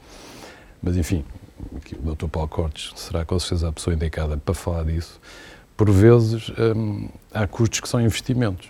mas, 0.82 0.96
enfim, 0.96 1.26
o 1.60 2.16
Dr. 2.16 2.28
Paulo 2.28 2.48
Cortes 2.50 2.92
será 2.96 3.26
com 3.26 3.40
certeza 3.40 3.70
a 3.70 3.72
pessoa 3.72 3.94
indicada 3.94 4.38
para 4.38 4.54
falar 4.54 4.84
disso. 4.84 5.20
Por 5.76 5.90
vezes 5.92 6.52
hum, 6.76 7.08
há 7.34 7.46
custos 7.48 7.80
que 7.80 7.88
são 7.88 8.02
investimentos. 8.02 8.70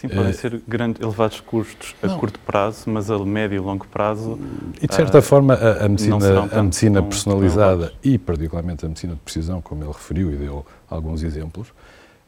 Sim, 0.00 0.08
podem 0.08 0.30
uh, 0.30 0.34
ser 0.34 0.60
grandes, 0.66 1.00
elevados 1.00 1.40
custos 1.40 1.94
a 2.02 2.08
não. 2.08 2.18
curto 2.18 2.40
prazo, 2.40 2.90
mas 2.90 3.10
a 3.10 3.18
médio 3.18 3.56
e 3.56 3.58
longo 3.60 3.86
prazo. 3.86 4.38
E 4.82 4.86
de 4.86 4.94
certa 4.94 5.18
uh, 5.18 5.22
forma, 5.22 5.54
a, 5.54 5.84
a 5.84 5.88
medicina, 5.88 6.48
a 6.50 6.62
medicina 6.62 7.02
personalizada 7.02 7.92
e, 8.02 8.18
particularmente, 8.18 8.84
a 8.84 8.88
medicina 8.88 9.14
de 9.14 9.20
precisão, 9.20 9.60
como 9.60 9.84
ele 9.84 9.92
referiu 9.92 10.32
e 10.32 10.36
deu 10.36 10.66
alguns 10.90 11.22
exemplos, 11.22 11.68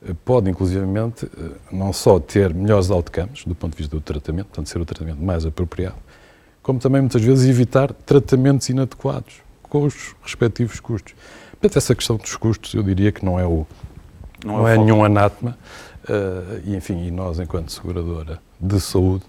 uh, 0.03 0.15
pode, 0.25 0.49
inclusivamente, 0.49 1.29
não 1.73 1.93
só 1.93 2.21
ter 2.21 2.55
melhores 2.55 2.89
outcomes 2.89 3.45
do 3.45 3.55
ponto 3.55 3.73
de 3.73 3.79
vista 3.79 3.97
do 3.97 4.01
tratamento, 4.01 4.47
portanto, 4.47 4.69
ser 4.69 4.81
o 4.81 4.85
tratamento 4.85 5.21
mais 5.21 5.45
apropriado, 5.45 5.97
como 6.63 6.79
também, 6.79 7.01
muitas 7.01 7.23
vezes, 7.23 7.49
evitar 7.49 7.93
tratamentos 7.93 8.69
inadequados 8.69 9.43
com 9.71 9.85
os 9.85 10.15
respectivos 10.23 10.79
custos. 10.81 11.15
Portanto, 11.53 11.79
essa 11.79 11.95
questão 11.95 12.17
dos 12.17 12.37
custos, 12.37 12.75
eu 12.75 12.83
diria 12.83 13.11
que 13.11 13.25
não 13.25 13.39
é, 13.39 13.47
o, 13.47 13.67
não, 14.45 14.55
é 14.55 14.59
não 14.59 14.69
é, 14.69 14.75
é 14.75 14.79
nenhum 14.79 15.05
anátema, 15.05 15.57
e, 16.65 16.75
enfim, 16.75 17.07
e 17.07 17.11
nós, 17.11 17.39
enquanto 17.39 17.71
seguradora 17.71 18.41
de 18.61 18.81
saúde, 18.81 19.25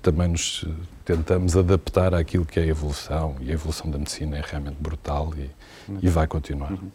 também 0.00 0.28
nos 0.28 0.64
tentamos 1.04 1.56
adaptar 1.56 2.14
àquilo 2.14 2.46
que 2.46 2.60
é 2.60 2.62
a 2.62 2.66
evolução, 2.66 3.34
e 3.40 3.50
a 3.50 3.52
evolução 3.52 3.90
da 3.90 3.98
medicina 3.98 4.38
é 4.38 4.42
realmente 4.44 4.76
brutal 4.78 5.32
e, 5.36 5.50
e 6.00 6.08
vai 6.08 6.26
continuar. 6.26 6.70
Uhum. 6.72 6.90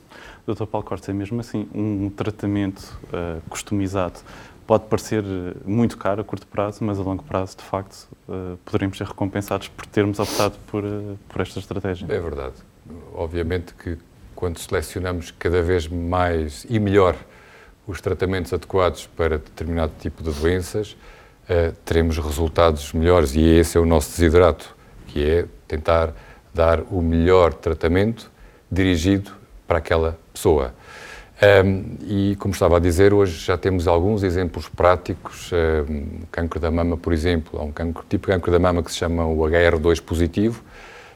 Dr. 0.47 0.65
Paulo 0.65 0.87
Cortes, 0.87 1.09
é 1.09 1.13
mesmo 1.13 1.39
assim, 1.41 1.67
um 1.73 2.09
tratamento 2.09 2.97
uh, 3.05 3.41
customizado 3.49 4.19
pode 4.65 4.85
parecer 4.85 5.23
muito 5.65 5.97
caro 5.97 6.21
a 6.21 6.23
curto 6.23 6.47
prazo, 6.47 6.83
mas 6.83 6.99
a 6.99 7.03
longo 7.03 7.23
prazo, 7.23 7.57
de 7.57 7.63
facto, 7.63 8.07
uh, 8.27 8.57
poderemos 8.65 8.97
ser 8.97 9.07
recompensados 9.07 9.67
por 9.67 9.85
termos 9.85 10.19
optado 10.19 10.55
por, 10.67 10.83
uh, 10.83 11.17
por 11.29 11.41
esta 11.41 11.59
estratégia. 11.59 12.07
É 12.09 12.19
verdade. 12.19 12.55
Obviamente 13.13 13.73
que 13.73 13.97
quando 14.35 14.57
selecionamos 14.59 15.31
cada 15.31 15.61
vez 15.61 15.87
mais 15.87 16.65
e 16.69 16.79
melhor 16.79 17.15
os 17.87 18.01
tratamentos 18.01 18.51
adequados 18.53 19.07
para 19.07 19.37
determinado 19.37 19.93
tipo 19.99 20.23
de 20.23 20.31
doenças, 20.31 20.97
uh, 21.43 21.71
teremos 21.85 22.17
resultados 22.17 22.91
melhores 22.93 23.35
e 23.35 23.43
esse 23.43 23.77
é 23.77 23.81
o 23.81 23.85
nosso 23.85 24.09
desidrato, 24.11 24.75
que 25.07 25.23
é 25.23 25.45
tentar 25.67 26.13
dar 26.53 26.81
o 26.89 27.01
melhor 27.01 27.53
tratamento 27.53 28.31
dirigido 28.71 29.31
para 29.67 29.77
aquela 29.77 30.17
pessoa. 30.33 30.73
Um, 31.41 31.97
e, 32.07 32.35
como 32.37 32.53
estava 32.53 32.77
a 32.77 32.79
dizer, 32.79 33.13
hoje 33.13 33.45
já 33.45 33.57
temos 33.57 33.87
alguns 33.87 34.23
exemplos 34.23 34.69
práticos. 34.69 35.51
Um, 35.51 36.21
cancro 36.31 36.59
da 36.59 36.71
mama, 36.71 36.95
por 36.95 37.11
exemplo, 37.11 37.59
há 37.59 37.63
um 37.63 37.71
cancro, 37.71 38.05
tipo 38.09 38.27
de 38.27 38.33
cancro 38.33 38.51
da 38.51 38.59
mama 38.59 38.81
que 38.81 38.91
se 38.91 38.97
chama 38.97 39.25
o 39.25 39.37
HR2 39.39 40.01
positivo. 40.01 40.63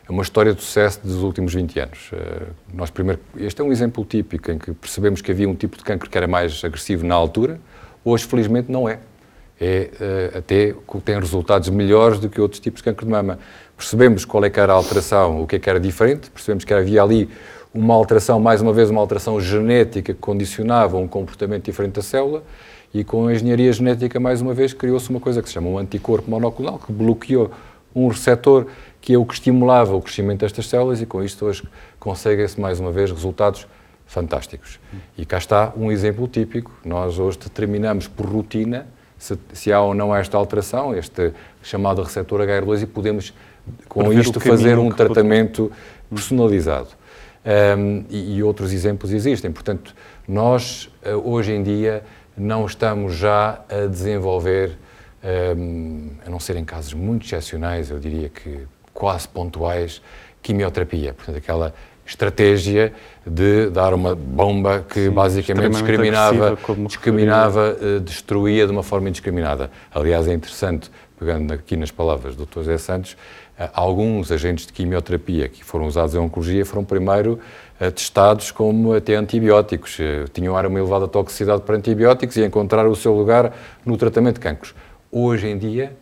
É 0.07 0.11
uma 0.11 0.23
história 0.23 0.53
de 0.53 0.61
sucesso 0.61 0.99
dos 1.03 1.23
últimos 1.23 1.53
20 1.53 1.79
anos. 1.79 2.11
Uh, 2.11 2.47
nós 2.73 2.89
primeiro, 2.89 3.21
este 3.37 3.61
é 3.61 3.63
um 3.63 3.71
exemplo 3.71 4.03
típico 4.03 4.51
em 4.51 4.57
que 4.57 4.73
percebemos 4.73 5.21
que 5.21 5.31
havia 5.31 5.47
um 5.47 5.55
tipo 5.55 5.77
de 5.77 5.83
cancro 5.83 6.09
que 6.09 6.17
era 6.17 6.27
mais 6.27 6.63
agressivo 6.65 7.05
na 7.05 7.15
altura. 7.15 7.59
Hoje, 8.03 8.25
felizmente, 8.25 8.69
não 8.69 8.89
é. 8.89 8.99
É 9.61 9.89
uh, 10.33 10.37
até 10.37 10.75
tem 11.03 11.17
resultados 11.17 11.69
melhores 11.69 12.19
do 12.19 12.29
que 12.29 12.41
outros 12.41 12.59
tipos 12.59 12.81
de 12.81 12.85
cancro 12.85 13.05
de 13.05 13.11
mama. 13.11 13.39
Percebemos 13.77 14.25
qual 14.25 14.43
é 14.43 14.49
que 14.49 14.59
era 14.59 14.73
a 14.73 14.75
alteração, 14.75 15.41
o 15.41 15.47
que 15.47 15.55
é 15.55 15.59
que 15.59 15.69
era 15.69 15.79
diferente, 15.79 16.29
percebemos 16.29 16.65
que 16.65 16.73
havia 16.73 17.01
ali 17.01 17.29
uma 17.73 17.93
alteração, 17.93 18.39
mais 18.39 18.61
uma 18.61 18.73
vez, 18.73 18.89
uma 18.89 18.99
alteração 18.99 19.39
genética 19.39 20.13
que 20.13 20.19
condicionava 20.19 20.97
um 20.97 21.07
comportamento 21.07 21.65
diferente 21.65 21.93
da 21.93 22.01
célula 22.01 22.43
e 22.93 23.03
com 23.03 23.27
a 23.27 23.33
engenharia 23.33 23.71
genética, 23.71 24.19
mais 24.19 24.41
uma 24.41 24.53
vez, 24.53 24.73
criou-se 24.73 25.09
uma 25.09 25.19
coisa 25.19 25.41
que 25.41 25.47
se 25.47 25.53
chama 25.53 25.69
um 25.69 25.77
anticorpo 25.77 26.29
monoclonal, 26.29 26.79
que 26.79 26.91
bloqueou 26.91 27.51
um 27.95 28.07
receptor 28.07 28.65
que 29.01 29.13
é 29.13 29.17
o 29.17 29.25
que 29.25 29.33
estimulava 29.33 29.95
o 29.95 30.01
crescimento 30.01 30.41
destas 30.41 30.67
células 30.67 31.01
e 31.01 31.05
com 31.05 31.23
isto 31.23 31.45
hoje 31.45 31.63
conseguem-se, 31.99 32.59
mais 32.59 32.79
uma 32.79 32.91
vez, 32.91 33.11
resultados 33.11 33.67
fantásticos. 34.05 34.79
E 35.17 35.25
cá 35.25 35.37
está 35.37 35.71
um 35.77 35.91
exemplo 35.91 36.27
típico. 36.27 36.71
Nós 36.83 37.19
hoje 37.19 37.37
determinamos 37.37 38.07
por 38.07 38.25
rotina 38.25 38.87
se, 39.17 39.37
se 39.53 39.71
há 39.71 39.79
ou 39.79 39.93
não 39.93 40.15
esta 40.15 40.37
alteração, 40.37 40.95
este 40.95 41.31
chamado 41.61 42.01
receptor 42.01 42.41
HR2, 42.41 42.83
e 42.83 42.85
podemos, 42.87 43.33
com 43.87 44.11
isto, 44.11 44.39
fazer 44.39 44.77
um 44.77 44.89
tratamento 44.89 45.71
personalizado 46.09 46.98
um, 47.49 48.05
e, 48.09 48.35
e, 48.35 48.43
outros 48.43 48.71
exemplos 48.71 49.11
existem. 49.11 49.51
Portanto, 49.51 49.95
nós 50.27 50.89
uh, 51.03 51.29
hoje 51.29 51.51
em 51.51 51.63
dia 51.63 52.03
não 52.37 52.65
estamos 52.65 53.15
já 53.15 53.61
a 53.67 53.87
desenvolver, 53.87 54.77
um, 55.57 56.11
a 56.25 56.29
não 56.29 56.39
ser 56.39 56.55
em 56.57 56.63
casos 56.63 56.93
muito 56.93 57.25
excepcionais, 57.25 57.89
eu 57.89 57.99
diria 57.99 58.29
que 58.29 58.67
quase 58.93 59.27
pontuais, 59.27 60.01
quimioterapia. 60.43 61.13
Portanto, 61.13 61.37
aquela 61.37 61.73
estratégia 62.05 62.93
de 63.25 63.69
dar 63.69 63.93
uma 63.93 64.15
bomba 64.15 64.83
que 64.87 65.05
Sim, 65.05 65.11
basicamente 65.11 65.71
discriminava, 65.73 66.57
discriminava 66.87 67.77
uh, 67.81 67.99
destruía 67.99 68.65
de 68.65 68.71
uma 68.71 68.83
forma 68.83 69.09
indiscriminada. 69.09 69.71
Aliás, 69.93 70.27
é 70.27 70.33
interessante, 70.33 70.89
pegando 71.19 71.53
aqui 71.53 71.75
nas 71.75 71.91
palavras 71.91 72.33
do 72.33 72.45
Dr. 72.45 72.59
José 72.59 72.77
Santos, 72.77 73.17
eh, 73.59 73.69
alguns 73.73 74.31
agentes 74.31 74.65
de 74.65 74.71
quimioterapia 74.71 75.49
que 75.49 75.63
foram 75.65 75.85
usados 75.85 76.15
em 76.15 76.17
oncologia 76.17 76.65
foram 76.65 76.85
primeiro 76.85 77.39
eh, 77.77 77.91
testados 77.91 78.51
como 78.51 78.93
até 78.93 79.15
antibióticos. 79.15 79.99
Eh, 79.99 80.25
tinham 80.33 80.55
uma 80.55 80.79
elevada 80.79 81.09
toxicidade 81.09 81.63
para 81.63 81.75
antibióticos 81.75 82.37
e 82.37 82.45
encontraram 82.45 82.89
o 82.89 82.95
seu 82.95 83.13
lugar 83.13 83.53
no 83.85 83.97
tratamento 83.97 84.35
de 84.35 84.39
cancros. 84.39 84.73
Hoje 85.11 85.47
em 85.47 85.57
dia, 85.57 85.95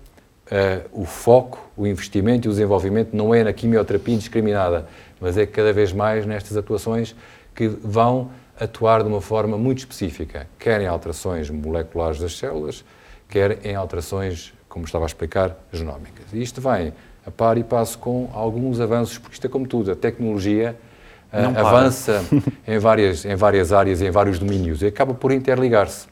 o 0.94 1.04
foco, 1.04 1.60
o 1.76 1.86
investimento 1.86 2.48
e 2.48 2.50
o 2.50 2.52
desenvolvimento 2.52 3.14
não 3.14 3.36
é 3.36 3.44
na 3.44 3.52
quimioterapia 3.52 4.16
indiscriminada, 4.16 4.88
mas 5.20 5.38
é 5.38 5.46
cada 5.46 5.74
vez 5.74 5.92
mais 5.92 6.26
nestas 6.26 6.56
atuações 6.56 7.16
que 7.54 7.68
vão 7.68 8.30
atuar 8.60 9.04
de 9.04 9.10
uma 9.10 9.22
forma 9.22 9.58
muito 9.58 9.80
específica, 9.80 10.48
quer 10.58 10.82
em 10.82 10.88
alterações 10.88 11.50
moleculares 11.50 12.20
das 12.20 12.38
células, 12.38 12.84
quer 13.30 13.66
em 13.66 13.76
alterações, 13.76 14.54
como 14.78 14.86
estava 14.86 15.06
a 15.06 15.08
explicar, 15.08 15.58
genómicas. 15.74 16.26
E 16.32 16.42
isto 16.42 16.62
vem 16.62 16.94
a 17.26 17.32
par 17.32 17.58
e 17.58 17.64
passo 17.64 17.98
com 17.98 18.30
alguns 18.32 18.80
avanços, 18.80 19.18
porque 19.18 19.34
isto 19.34 19.48
é 19.48 19.50
como 19.50 19.68
tudo, 19.68 19.92
a 19.92 19.96
tecnologia 19.96 20.76
uh, 21.34 21.60
avança 21.60 22.24
em 22.66 22.78
várias, 22.78 23.26
em 23.26 23.36
várias 23.36 23.74
áreas, 23.74 24.02
em 24.04 24.12
vários 24.12 24.38
domínios, 24.38 24.84
e 24.84 24.86
acaba 24.86 25.16
por 25.16 25.32
interligar-se. 25.32 26.08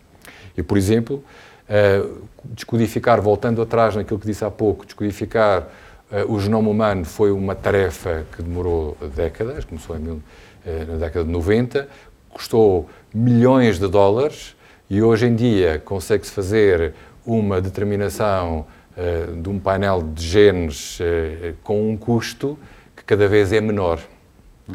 E, 0.58 0.64
por 0.64 0.80
exemplo, 0.80 1.24
uh, 1.70 2.22
descodificar, 2.44 3.22
voltando 3.22 3.62
atrás 3.62 3.96
naquilo 3.96 4.20
que 4.20 4.26
disse 4.26 4.44
há 4.44 4.50
pouco, 4.50 4.84
descodificar 4.84 5.68
uh, 6.12 6.34
o 6.34 6.40
genoma 6.40 6.72
humano 6.72 7.06
foi 7.06 7.32
uma 7.32 7.54
tarefa 7.54 8.26
que 8.36 8.42
demorou 8.42 8.98
décadas, 9.16 9.64
começou 9.64 9.96
mil, 10.00 10.22
na 10.66 10.96
década 10.96 11.24
de 11.24 11.32
90, 11.32 11.88
custou 12.30 12.90
milhões 13.14 13.78
de 13.78 13.88
dólares 13.88 14.56
e 14.90 15.04
hoje 15.04 15.28
em 15.28 15.36
dia 15.36 15.80
consegue-se 15.86 16.32
fazer 16.32 16.96
uma 17.26 17.62
determinação 17.62 18.66
eh, 18.98 19.28
de 19.42 19.50
um 19.50 19.60
painel 19.60 20.02
de 20.02 20.26
genes 20.26 21.02
uh, 21.02 21.54
com 21.66 21.92
um 21.92 21.98
custo 21.98 22.58
que 22.96 23.04
cada 23.04 23.28
vez 23.28 23.52
é 23.52 23.60
menor. 23.60 24.00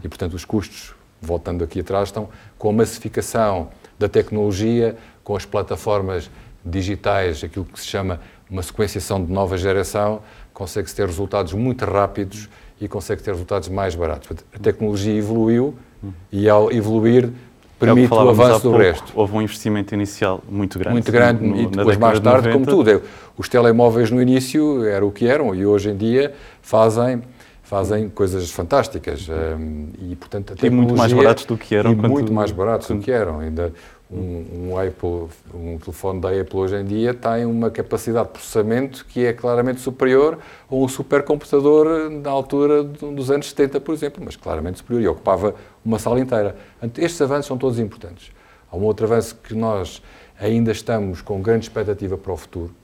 E, 0.05 0.09
portanto, 0.09 0.35
os 0.35 0.45
custos, 0.45 0.95
voltando 1.23 1.65
aqui 1.65 1.81
atrás, 1.81 2.09
estão 2.09 2.29
com 2.59 2.69
a 2.69 2.73
massificação 2.73 3.71
da 3.99 4.11
tecnologia, 4.11 4.95
com 5.25 5.35
as 5.35 5.47
plataformas 5.47 6.31
digitais, 6.63 7.43
aquilo 7.43 7.65
que 7.65 7.81
se 7.81 7.87
chama 7.87 8.21
uma 8.51 8.63
sequenciação 8.63 9.25
de 9.25 9.33
nova 9.33 9.57
geração, 9.57 10.21
consegue-se 10.53 10.95
ter 10.95 11.07
resultados 11.07 11.55
muito 11.55 11.87
rápidos 11.87 12.51
e 12.79 12.87
consegue 12.87 13.23
ter 13.23 13.31
resultados 13.31 13.71
mais 13.71 13.95
baratos. 13.95 14.37
A 14.53 14.59
tecnologia 14.59 15.15
evoluiu 15.15 15.75
e, 16.31 16.47
ao 16.47 16.71
evoluir, 16.71 17.31
permite 17.81 18.13
é 18.13 18.17
o, 18.17 18.25
o 18.25 18.29
avanço 18.29 18.71
do 18.71 18.77
resto. 18.77 19.13
Houve 19.15 19.35
um 19.35 19.43
investimento 19.43 19.95
inicial 19.95 20.43
muito 20.49 20.79
grande. 20.79 20.95
Muito 20.95 21.11
grande 21.11 21.45
no, 21.45 21.61
e 21.61 21.67
depois 21.67 21.97
mais 21.97 22.21
tarde, 22.21 22.49
de 22.49 22.53
como 22.53 22.67
tudo. 22.67 23.03
Os 23.37 23.49
telemóveis 23.49 24.11
no 24.11 24.21
início 24.21 24.85
eram 24.85 25.09
o 25.09 25.11
que 25.11 25.27
eram 25.27 25.55
e 25.55 25.65
hoje 25.65 25.91
em 25.91 25.97
dia 25.97 26.35
fazem 26.61 27.23
fazem 27.63 28.09
coisas 28.09 28.51
fantásticas 28.51 29.29
um, 29.29 29.87
e 30.11 30.17
portanto 30.17 30.55
a 30.61 30.67
e 30.67 30.69
muito 30.69 30.97
mais 30.97 31.13
baratos 31.13 31.45
do 31.45 31.57
que 31.57 31.73
eram 31.77 31.93
e 31.93 31.95
muito 31.95 32.33
mais 32.33 32.51
baratos 32.51 32.89
do 32.89 32.99
que 32.99 33.13
eram 33.13 33.39
ainda 33.39 33.73
um, 34.13 34.71
um, 34.71 34.79
Apple, 34.79 35.29
um 35.55 35.79
telefone 35.79 36.21
da 36.21 36.31
Apple 36.31 36.59
hoje 36.59 36.77
em 36.77 36.85
dia 36.85 37.15
tem 37.15 37.45
uma 37.45 37.71
capacidade 37.71 38.27
de 38.27 38.33
processamento 38.33 39.07
que 39.07 39.25
é 39.25 39.33
claramente 39.33 39.81
superior 39.81 40.39
a 40.69 40.75
um 40.75 40.89
supercomputador 40.89 42.11
na 42.11 42.31
altura 42.31 42.83
dos 42.83 43.31
anos 43.31 43.49
70, 43.51 43.81
por 43.81 43.95
exemplo, 43.95 44.23
mas 44.25 44.35
claramente 44.35 44.79
superior 44.79 45.03
e 45.03 45.09
ocupava 45.09 45.55
uma 45.85 45.99
sala 45.99 46.19
inteira. 46.19 46.57
Estes 46.99 47.23
avanços 47.23 47.47
são 47.47 47.57
todos 47.57 47.79
importantes. 47.79 48.33
Há 48.71 48.77
um 48.77 48.83
outro 48.83 49.07
avanço 49.07 49.37
que 49.37 49.55
nós 49.55 50.03
ainda 50.39 50.73
estamos 50.73 51.23
com 51.23 51.41
grande 51.41 51.67
expectativa 51.67 52.19
para 52.19 52.33
o 52.33 52.37
futuro. 52.37 52.75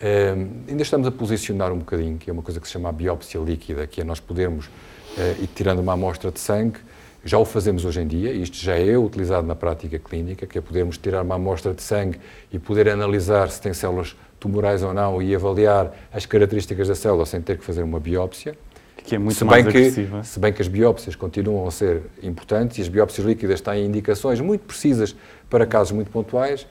Um, 0.00 0.70
ainda 0.70 0.82
estamos 0.82 1.06
a 1.06 1.10
posicionar 1.10 1.72
um 1.72 1.78
bocadinho, 1.78 2.18
que 2.18 2.30
é 2.30 2.32
uma 2.32 2.42
coisa 2.42 2.60
que 2.60 2.66
se 2.66 2.72
chama 2.72 2.88
a 2.88 2.92
biópsia 2.92 3.40
líquida, 3.40 3.86
que 3.86 4.00
é 4.00 4.04
nós 4.04 4.20
podermos, 4.20 4.66
uh, 4.66 5.42
ir 5.42 5.48
tirando 5.54 5.80
uma 5.80 5.94
amostra 5.94 6.30
de 6.30 6.38
sangue, 6.38 6.78
já 7.24 7.38
o 7.38 7.44
fazemos 7.44 7.84
hoje 7.84 8.00
em 8.00 8.06
dia, 8.06 8.32
isto 8.32 8.56
já 8.56 8.76
é 8.76 8.96
utilizado 8.96 9.46
na 9.46 9.54
prática 9.54 9.98
clínica, 9.98 10.46
que 10.46 10.56
é 10.56 10.60
podermos 10.60 10.96
tirar 10.98 11.22
uma 11.22 11.34
amostra 11.34 11.74
de 11.74 11.82
sangue 11.82 12.18
e 12.52 12.58
poder 12.58 12.88
analisar 12.88 13.50
se 13.50 13.60
tem 13.60 13.74
células 13.74 14.16
tumorais 14.38 14.82
ou 14.82 14.94
não 14.94 15.20
e 15.20 15.34
avaliar 15.34 15.92
as 16.12 16.24
características 16.26 16.88
da 16.88 16.94
célula 16.94 17.26
sem 17.26 17.40
ter 17.42 17.58
que 17.58 17.64
fazer 17.64 17.82
uma 17.82 17.98
biópsia. 17.98 18.56
Que 19.04 19.16
é 19.16 19.18
muito 19.18 19.36
se 19.36 19.44
mais 19.44 19.66
que, 19.66 19.90
Se 20.22 20.38
bem 20.38 20.52
que 20.52 20.60
as 20.60 20.68
biópsias 20.68 21.16
continuam 21.16 21.66
a 21.66 21.70
ser 21.70 22.02
importantes 22.22 22.78
e 22.78 22.82
as 22.82 22.88
biópsias 22.88 23.26
líquidas 23.26 23.60
têm 23.60 23.86
indicações 23.86 24.40
muito 24.40 24.62
precisas 24.62 25.16
para 25.48 25.66
casos 25.66 25.92
muito 25.92 26.10
pontuais, 26.10 26.66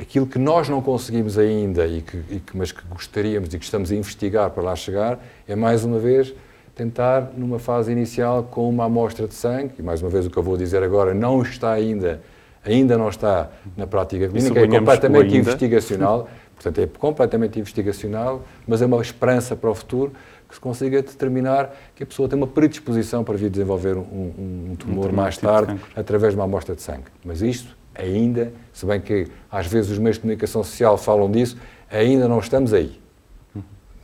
aquilo 0.00 0.26
que 0.26 0.38
nós 0.38 0.68
não 0.68 0.80
conseguimos 0.80 1.38
ainda, 1.38 1.86
e 1.86 2.00
que, 2.00 2.16
e 2.30 2.40
que, 2.40 2.56
mas 2.56 2.72
que 2.72 2.82
gostaríamos 2.88 3.52
e 3.52 3.58
que 3.58 3.64
estamos 3.64 3.92
a 3.92 3.94
investigar 3.94 4.50
para 4.50 4.62
lá 4.62 4.74
chegar, 4.74 5.22
é 5.46 5.54
mais 5.54 5.84
uma 5.84 5.98
vez 5.98 6.34
tentar, 6.74 7.32
numa 7.36 7.58
fase 7.58 7.92
inicial, 7.92 8.44
com 8.44 8.68
uma 8.68 8.84
amostra 8.84 9.26
de 9.26 9.34
sangue, 9.34 9.74
e 9.78 9.82
mais 9.82 10.02
uma 10.02 10.10
vez 10.10 10.26
o 10.26 10.30
que 10.30 10.36
eu 10.36 10.42
vou 10.42 10.56
dizer 10.56 10.82
agora 10.82 11.12
não 11.12 11.42
está 11.42 11.72
ainda, 11.72 12.22
ainda 12.64 12.96
não 12.96 13.08
está 13.08 13.50
na 13.76 13.86
prática 13.86 14.28
clínica, 14.28 14.60
é 14.60 14.66
completamente 14.66 15.36
investigacional, 15.36 16.28
portanto 16.54 16.78
é 16.78 16.86
completamente 16.86 17.58
investigacional, 17.58 18.42
mas 18.66 18.80
é 18.80 18.86
uma 18.86 19.00
esperança 19.02 19.54
para 19.54 19.70
o 19.70 19.74
futuro 19.74 20.12
que 20.48 20.54
se 20.54 20.60
consiga 20.60 21.02
determinar 21.02 21.74
que 21.94 22.02
a 22.02 22.06
pessoa 22.06 22.28
tem 22.28 22.36
uma 22.36 22.46
predisposição 22.46 23.24
para 23.24 23.36
vir 23.36 23.50
desenvolver 23.50 23.96
um, 23.96 24.00
um, 24.00 24.68
um 24.70 24.76
tumor 24.76 25.10
um 25.10 25.14
mais 25.14 25.36
tarde, 25.38 25.74
de 25.74 25.80
através 25.96 26.34
de 26.34 26.38
uma 26.38 26.44
amostra 26.44 26.74
de 26.74 26.82
sangue. 26.82 27.04
Mas 27.24 27.40
isto 27.40 27.74
ainda, 27.94 28.52
se 28.72 28.84
bem 28.84 29.00
que 29.00 29.28
às 29.50 29.66
vezes 29.66 29.90
os 29.90 29.98
meios 29.98 30.16
de 30.16 30.20
comunicação 30.20 30.62
social 30.62 30.96
falam 30.98 31.30
disso, 31.30 31.56
ainda 31.90 32.28
não 32.28 32.38
estamos 32.38 32.72
aí. 32.72 33.01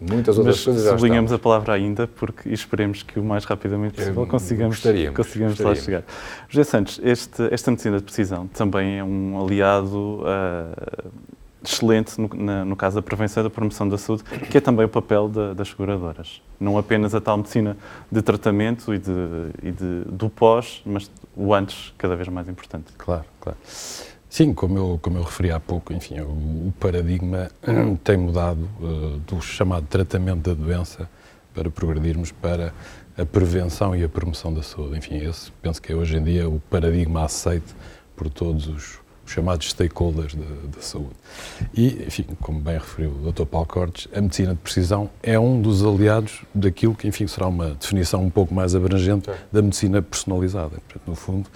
Muitas 0.00 0.38
outras 0.38 0.56
Mas 0.56 0.64
coisas 0.64 0.84
já 0.84 0.90
sublinhamos 0.90 1.30
estamos. 1.32 1.40
a 1.40 1.42
palavra 1.42 1.72
ainda 1.74 2.06
porque 2.06 2.48
esperemos 2.50 3.02
que 3.02 3.18
o 3.18 3.24
mais 3.24 3.44
rapidamente 3.44 3.94
possível 3.96 4.26
consigamos, 4.26 4.76
gostaríamos, 4.76 5.16
consigamos 5.16 5.58
lá 5.58 5.70
gostaríamos. 5.70 5.84
chegar. 5.84 6.46
José 6.48 6.64
Santos, 6.64 7.00
este, 7.02 7.52
esta 7.52 7.70
medicina 7.70 7.96
de 7.98 8.04
precisão 8.04 8.46
também 8.48 8.98
é 8.98 9.04
um 9.04 9.42
aliado 9.42 10.22
ah, 10.24 11.10
excelente 11.64 12.20
no, 12.20 12.28
na- 12.32 12.64
no 12.64 12.76
caso 12.76 12.94
da 12.96 13.02
prevenção 13.02 13.42
e 13.42 13.44
da 13.44 13.50
promoção 13.50 13.88
da 13.88 13.98
saúde, 13.98 14.22
que 14.22 14.56
é 14.56 14.60
também 14.60 14.86
o 14.86 14.88
papel 14.88 15.28
da- 15.28 15.52
das 15.52 15.68
seguradoras. 15.68 16.40
Não 16.60 16.78
apenas 16.78 17.12
a 17.14 17.20
tal 17.20 17.36
medicina 17.36 17.76
de 18.10 18.22
tratamento 18.22 18.94
e, 18.94 18.98
de, 18.98 19.10
e 19.64 19.70
de- 19.72 20.02
do 20.06 20.30
pós, 20.30 20.80
mas 20.86 21.10
o 21.36 21.52
antes 21.52 21.92
cada 21.98 22.14
vez 22.14 22.28
mais 22.28 22.48
importante. 22.48 22.92
Claro, 22.96 23.24
claro. 23.40 23.58
Sim, 24.28 24.52
como 24.52 24.78
eu, 24.78 24.98
como 25.00 25.18
eu 25.18 25.22
referi 25.22 25.50
há 25.50 25.58
pouco, 25.58 25.92
enfim, 25.92 26.20
o, 26.20 26.68
o 26.68 26.74
paradigma 26.78 27.50
tem 28.04 28.16
mudado 28.16 28.68
eh, 28.82 29.18
do 29.26 29.40
chamado 29.40 29.86
tratamento 29.86 30.50
da 30.50 30.54
doença 30.54 31.08
para 31.54 31.70
progredirmos 31.70 32.30
para 32.30 32.72
a 33.16 33.24
prevenção 33.24 33.96
e 33.96 34.04
a 34.04 34.08
promoção 34.08 34.52
da 34.52 34.62
saúde. 34.62 34.98
Enfim, 34.98 35.16
esse 35.16 35.50
penso 35.62 35.80
que 35.80 35.92
é 35.92 35.96
hoje 35.96 36.16
em 36.16 36.22
dia 36.22 36.48
o 36.48 36.60
paradigma 36.70 37.24
aceito 37.24 37.74
por 38.14 38.28
todos 38.28 38.68
os, 38.68 39.00
os 39.26 39.32
chamados 39.32 39.70
stakeholders 39.70 40.34
da, 40.34 40.44
da 40.76 40.80
saúde. 40.80 41.16
E, 41.74 42.04
enfim, 42.06 42.24
como 42.40 42.60
bem 42.60 42.74
referiu 42.74 43.10
o 43.10 43.32
Dr. 43.32 43.44
Paulo 43.44 43.66
Cortes, 43.66 44.08
a 44.14 44.20
medicina 44.20 44.52
de 44.52 44.60
precisão 44.60 45.10
é 45.22 45.38
um 45.38 45.60
dos 45.60 45.84
aliados 45.84 46.42
daquilo 46.54 46.94
que, 46.94 47.08
enfim, 47.08 47.26
será 47.26 47.48
uma 47.48 47.70
definição 47.70 48.22
um 48.22 48.30
pouco 48.30 48.54
mais 48.54 48.74
abrangente 48.74 49.30
da 49.50 49.62
medicina 49.62 50.00
personalizada. 50.00 50.76
Portanto, 50.86 51.08
no 51.08 51.16
fundo, 51.16 51.48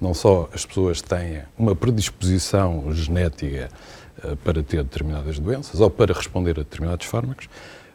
não 0.00 0.14
só 0.14 0.48
as 0.52 0.64
pessoas 0.64 1.00
têm 1.02 1.42
uma 1.56 1.74
predisposição 1.74 2.92
genética 2.92 3.68
eh, 4.22 4.36
para 4.44 4.62
ter 4.62 4.82
determinadas 4.82 5.38
doenças 5.38 5.80
ou 5.80 5.90
para 5.90 6.12
responder 6.12 6.52
a 6.52 6.62
determinados 6.62 7.06
fármacos, 7.06 7.48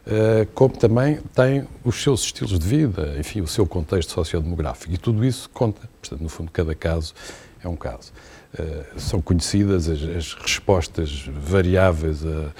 eh, 0.06 0.46
como 0.54 0.76
também 0.76 1.18
têm 1.34 1.66
os 1.82 2.02
seus 2.02 2.22
estilos 2.22 2.58
de 2.58 2.66
vida, 2.66 3.14
enfim, 3.18 3.40
o 3.40 3.46
seu 3.46 3.66
contexto 3.66 4.12
sociodemográfico. 4.12 4.92
E 4.92 4.98
tudo 4.98 5.24
isso 5.24 5.48
conta. 5.50 5.88
Portanto, 6.00 6.20
no 6.22 6.28
fundo, 6.28 6.50
cada 6.50 6.74
caso 6.74 7.14
é 7.62 7.68
um 7.68 7.76
caso. 7.76 8.12
Eh, 8.58 8.84
são 8.96 9.20
conhecidas 9.20 9.88
as, 9.88 10.02
as 10.02 10.34
respostas 10.34 11.26
variáveis 11.26 12.24
a, 12.24 12.28
a, 12.28 12.52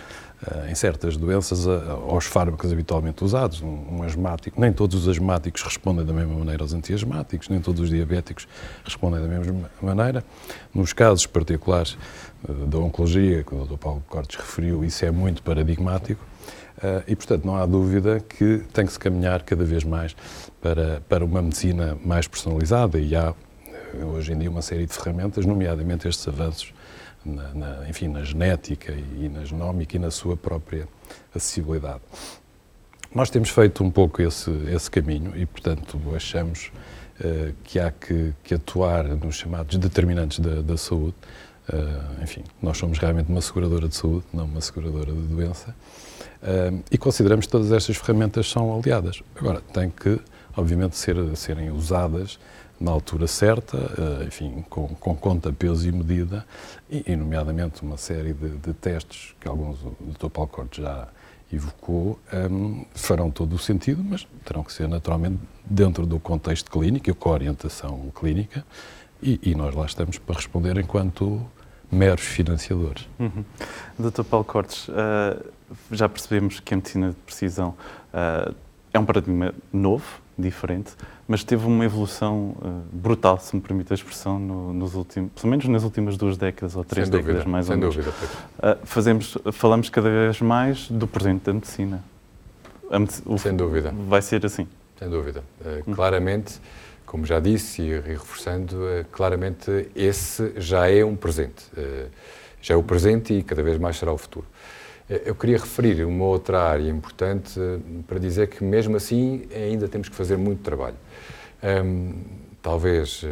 em 0.71 0.75
certas 0.75 1.17
doenças 1.17 1.67
aos 1.67 2.27
fármacos 2.27 2.73
habitualmente 2.73 3.25
usados. 3.25 3.63
Um, 3.63 4.03
asmático, 4.03 4.61
nem 4.61 4.73
todos 4.73 5.03
os 5.03 5.09
asmáticos 5.09 5.63
respondem 5.63 6.05
da 6.05 6.13
mesma 6.13 6.35
maneira 6.35 6.63
aos 6.63 6.73
antiasmáticos, 6.73 7.49
nem 7.49 7.61
todos 7.61 7.81
os 7.83 7.91
diabéticos 7.91 8.47
respondem 8.85 9.21
da 9.21 9.29
mesma 9.29 9.71
maneira. 9.81 10.25
Nos 10.75 10.93
casos 10.93 11.27
particulares 11.27 11.97
eh, 12.49 12.53
da 12.67 12.79
oncologia, 12.79 13.43
que 13.43 13.55
o 13.55 13.65
Dr. 13.65 13.77
Paulo 13.77 14.03
Cortes 14.09 14.37
referiu, 14.37 14.85
isso 14.85 15.05
é 15.05 15.11
muito 15.11 15.43
paradigmático. 15.43 16.25
Uh, 16.77 17.03
e, 17.07 17.15
portanto, 17.15 17.45
não 17.45 17.57
há 17.57 17.65
dúvida 17.65 18.19
que 18.19 18.63
tem 18.73 18.85
que 18.85 18.93
se 18.93 18.99
caminhar 18.99 19.45
cada 19.45 19.65
vez 19.65 19.85
mais 19.85 20.15
para, 20.61 21.01
para 21.09 21.25
uma 21.25 21.41
medicina 21.41 21.97
mais 22.05 22.27
personalizada 22.27 22.99
e 22.99 23.15
há, 23.15 23.33
hoje 24.13 24.33
em 24.33 24.39
dia, 24.39 24.51
uma 24.51 24.61
série 24.61 24.85
de 24.85 24.93
ferramentas, 24.93 25.47
nomeadamente 25.47 26.09
estes 26.09 26.27
avanços, 26.27 26.74
na, 27.25 27.55
na, 27.55 27.89
enfim, 27.89 28.09
na 28.09 28.23
genética 28.23 28.93
e 28.93 29.29
na 29.29 29.45
genómica 29.45 29.97
e 29.97 29.99
na 29.99 30.11
sua 30.11 30.37
própria 30.37 30.89
acessibilidade. 31.35 32.03
Nós 33.15 33.31
temos 33.31 33.49
feito 33.49 33.85
um 33.85 33.91
pouco 33.91 34.21
esse, 34.21 34.51
esse 34.73 34.91
caminho 34.91 35.33
e, 35.37 35.47
portanto, 35.47 36.01
achamos 36.15 36.73
uh, 37.21 37.55
que 37.63 37.79
há 37.79 37.91
que, 37.91 38.33
que, 38.43 38.55
atuar 38.55 39.05
nos 39.05 39.37
chamados 39.37 39.77
determinantes 39.77 40.41
da, 40.41 40.61
da 40.61 40.77
saúde. 40.77 41.15
enfim, 42.23 42.43
nós 42.61 42.77
somos 42.77 42.99
realmente 42.99 43.31
uma 43.31 43.41
seguradora 43.41 43.89
de 43.89 43.95
saúde, 43.95 44.27
não 44.33 44.45
uma 44.45 44.61
seguradora 44.61 45.13
de 45.13 45.23
doença. 45.23 45.75
Uh, 46.43 46.83
e 46.91 46.99
consideramos 46.99 47.47
que 47.47 47.53
todas 47.53 47.73
estas 47.73 47.97
ferramentas 47.97 48.51
são 48.51 48.77
aliadas. 48.77 49.23
Agora, 49.37 49.63
tem 49.73 49.89
que, 49.89 50.21
obviamente, 50.57 50.97
ser, 50.97 51.17
serem 51.37 51.71
usadas 51.71 52.39
na 52.81 52.91
altura 52.91 53.27
certa, 53.27 53.77
uh, 53.77 54.25
enfim, 54.27 54.65
com, 54.69 54.89
com, 54.89 55.15
conta, 55.15 55.53
peso 55.53 55.89
e 55.89 55.93
medida, 55.93 56.45
e, 56.91 57.13
e 57.13 57.17
nomeadamente, 57.17 57.83
uma 57.83 57.97
série 57.97 58.33
de, 58.33 58.49
de, 58.49 58.73
testes 58.75 59.35
que 59.41 59.49
alguns 59.49 59.81
o 59.83 59.97
Dr. 60.01 60.29
Paulo 60.29 60.51
Cortes 60.51 60.83
já 60.83 61.09
evocou, 61.53 62.19
um, 62.51 62.85
farão 62.95 63.31
todo 63.31 63.55
o 63.55 63.59
sentido, 63.59 64.03
mas 64.03 64.27
terão 64.45 64.65
que 64.65 64.73
ser 64.73 64.89
naturalmente 64.89 65.39
dentro 65.65 66.05
do 66.05 66.19
contexto 66.19 66.71
clínico 66.71 67.09
e 67.09 67.15
com 67.15 67.31
a 67.31 67.33
orientação 67.33 68.11
clínica, 68.15 68.65
e, 69.23 69.41
e 69.43 69.55
nós 69.55 69.75
lá 69.75 69.87
estamos 69.87 70.19
para 70.19 70.35
responder 70.35 70.77
enquanto 70.77 71.41
meros 71.91 72.25
financiadores. 72.25 73.09
Uhum. 73.19 73.45
Dr. 73.99 74.25
Paulo 74.25 74.45
Cortes, 74.45 74.89
uh, 74.89 75.45
já 75.91 76.09
percebemos 76.09 76.61
que 76.61 76.75
a 76.75 76.77
medicina 76.77 77.11
de 77.11 77.17
precisão 77.17 77.77
uh, 78.13 78.55
é 78.93 78.99
um 78.99 79.05
paradigma 79.05 79.55
novo, 79.73 80.05
diferente, 80.37 80.93
mas 81.27 81.43
teve 81.45 81.67
uma 81.67 81.85
evolução 81.85 82.57
uh, 82.59 82.83
brutal, 82.93 83.39
se 83.39 83.55
me 83.55 83.63
permite 83.63 83.93
a 83.93 83.95
expressão, 83.95 84.39
no, 84.39 84.73
nos 84.73 84.95
últimos, 84.95 85.31
pelo 85.33 85.51
menos 85.51 85.67
nas 85.67 85.83
últimas 85.85 86.17
duas 86.17 86.37
décadas 86.37 86.77
ou 86.77 86.85
três 86.85 87.09
sem 87.09 87.13
décadas, 87.13 87.45
dúvida, 87.45 87.51
mais 87.51 87.71
ou 87.71 87.77
menos. 87.77 87.95
Dúvida, 87.95 88.15
fazemos, 88.85 89.39
falamos 89.53 89.89
cada 89.89 90.11
vez 90.11 90.41
mais 90.41 90.91
do 90.91 91.07
presente 91.07 91.45
da 91.45 91.53
medicina. 91.53 92.05
Medic 92.91 93.23
o, 93.27 93.39
sem 93.39 93.57
dúvida. 93.57 93.93
Vai 94.09 94.23
ser 94.23 94.45
assim. 94.45 94.69
Sem 94.99 95.09
dúvida. 95.09 95.43
claramente 95.95 96.61
como 97.15 97.25
já 97.25 97.39
disse 97.39 97.81
e 97.81 98.01
reforçando, 98.01 98.77
claramente 99.13 99.89
esse 99.95 100.53
já 100.57 100.91
é 100.91 101.05
um 101.05 101.15
presente. 101.15 101.65
Já 102.61 102.75
é 102.75 102.77
o 102.77 102.83
presente 102.83 103.35
e 103.35 103.43
cada 103.43 103.63
vez 103.63 103.79
mais 103.79 103.97
será 103.97 104.13
o 104.13 104.19
futuro. 104.19 104.47
Eu 105.09 105.35
queria 105.35 105.59
referir 105.59 106.05
uma 106.05 106.25
outra 106.25 106.61
área 106.63 106.91
importante 106.91 107.61
para 108.09 108.19
dizer 108.19 108.49
que, 108.49 108.65
mesmo 108.65 108.97
assim, 108.97 109.47
ainda 109.55 109.87
temos 109.87 110.09
que 110.09 110.17
fazer 110.17 110.37
muito 110.37 110.63
trabalho. 110.63 110.97
Talvez 112.63 113.23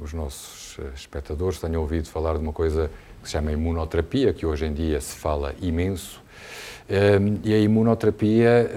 os 0.00 0.12
nossos 0.12 0.78
espectadores 0.94 1.58
tenham 1.58 1.80
ouvido 1.80 2.08
falar 2.08 2.34
de 2.34 2.40
uma 2.40 2.52
coisa 2.52 2.90
que 3.22 3.28
se 3.28 3.32
chama 3.32 3.50
imunoterapia, 3.50 4.32
que 4.32 4.44
hoje 4.44 4.66
em 4.66 4.72
dia 4.72 5.00
se 5.00 5.16
fala 5.16 5.54
imenso. 5.60 6.22
E 7.42 7.54
a 7.54 7.58
imunoterapia 7.58 8.70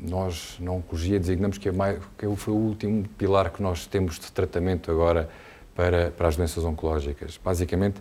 nós, 0.00 0.56
na 0.60 0.72
Oncologia, 0.72 1.18
designamos 1.18 1.58
que, 1.58 1.68
é 1.68 1.72
mais, 1.72 1.98
que 2.16 2.26
foi 2.36 2.54
o 2.54 2.56
último 2.56 3.04
pilar 3.16 3.50
que 3.50 3.62
nós 3.62 3.86
temos 3.86 4.18
de 4.18 4.30
tratamento 4.30 4.90
agora 4.90 5.28
para, 5.74 6.10
para 6.10 6.28
as 6.28 6.36
doenças 6.36 6.64
oncológicas. 6.64 7.38
Basicamente, 7.42 8.00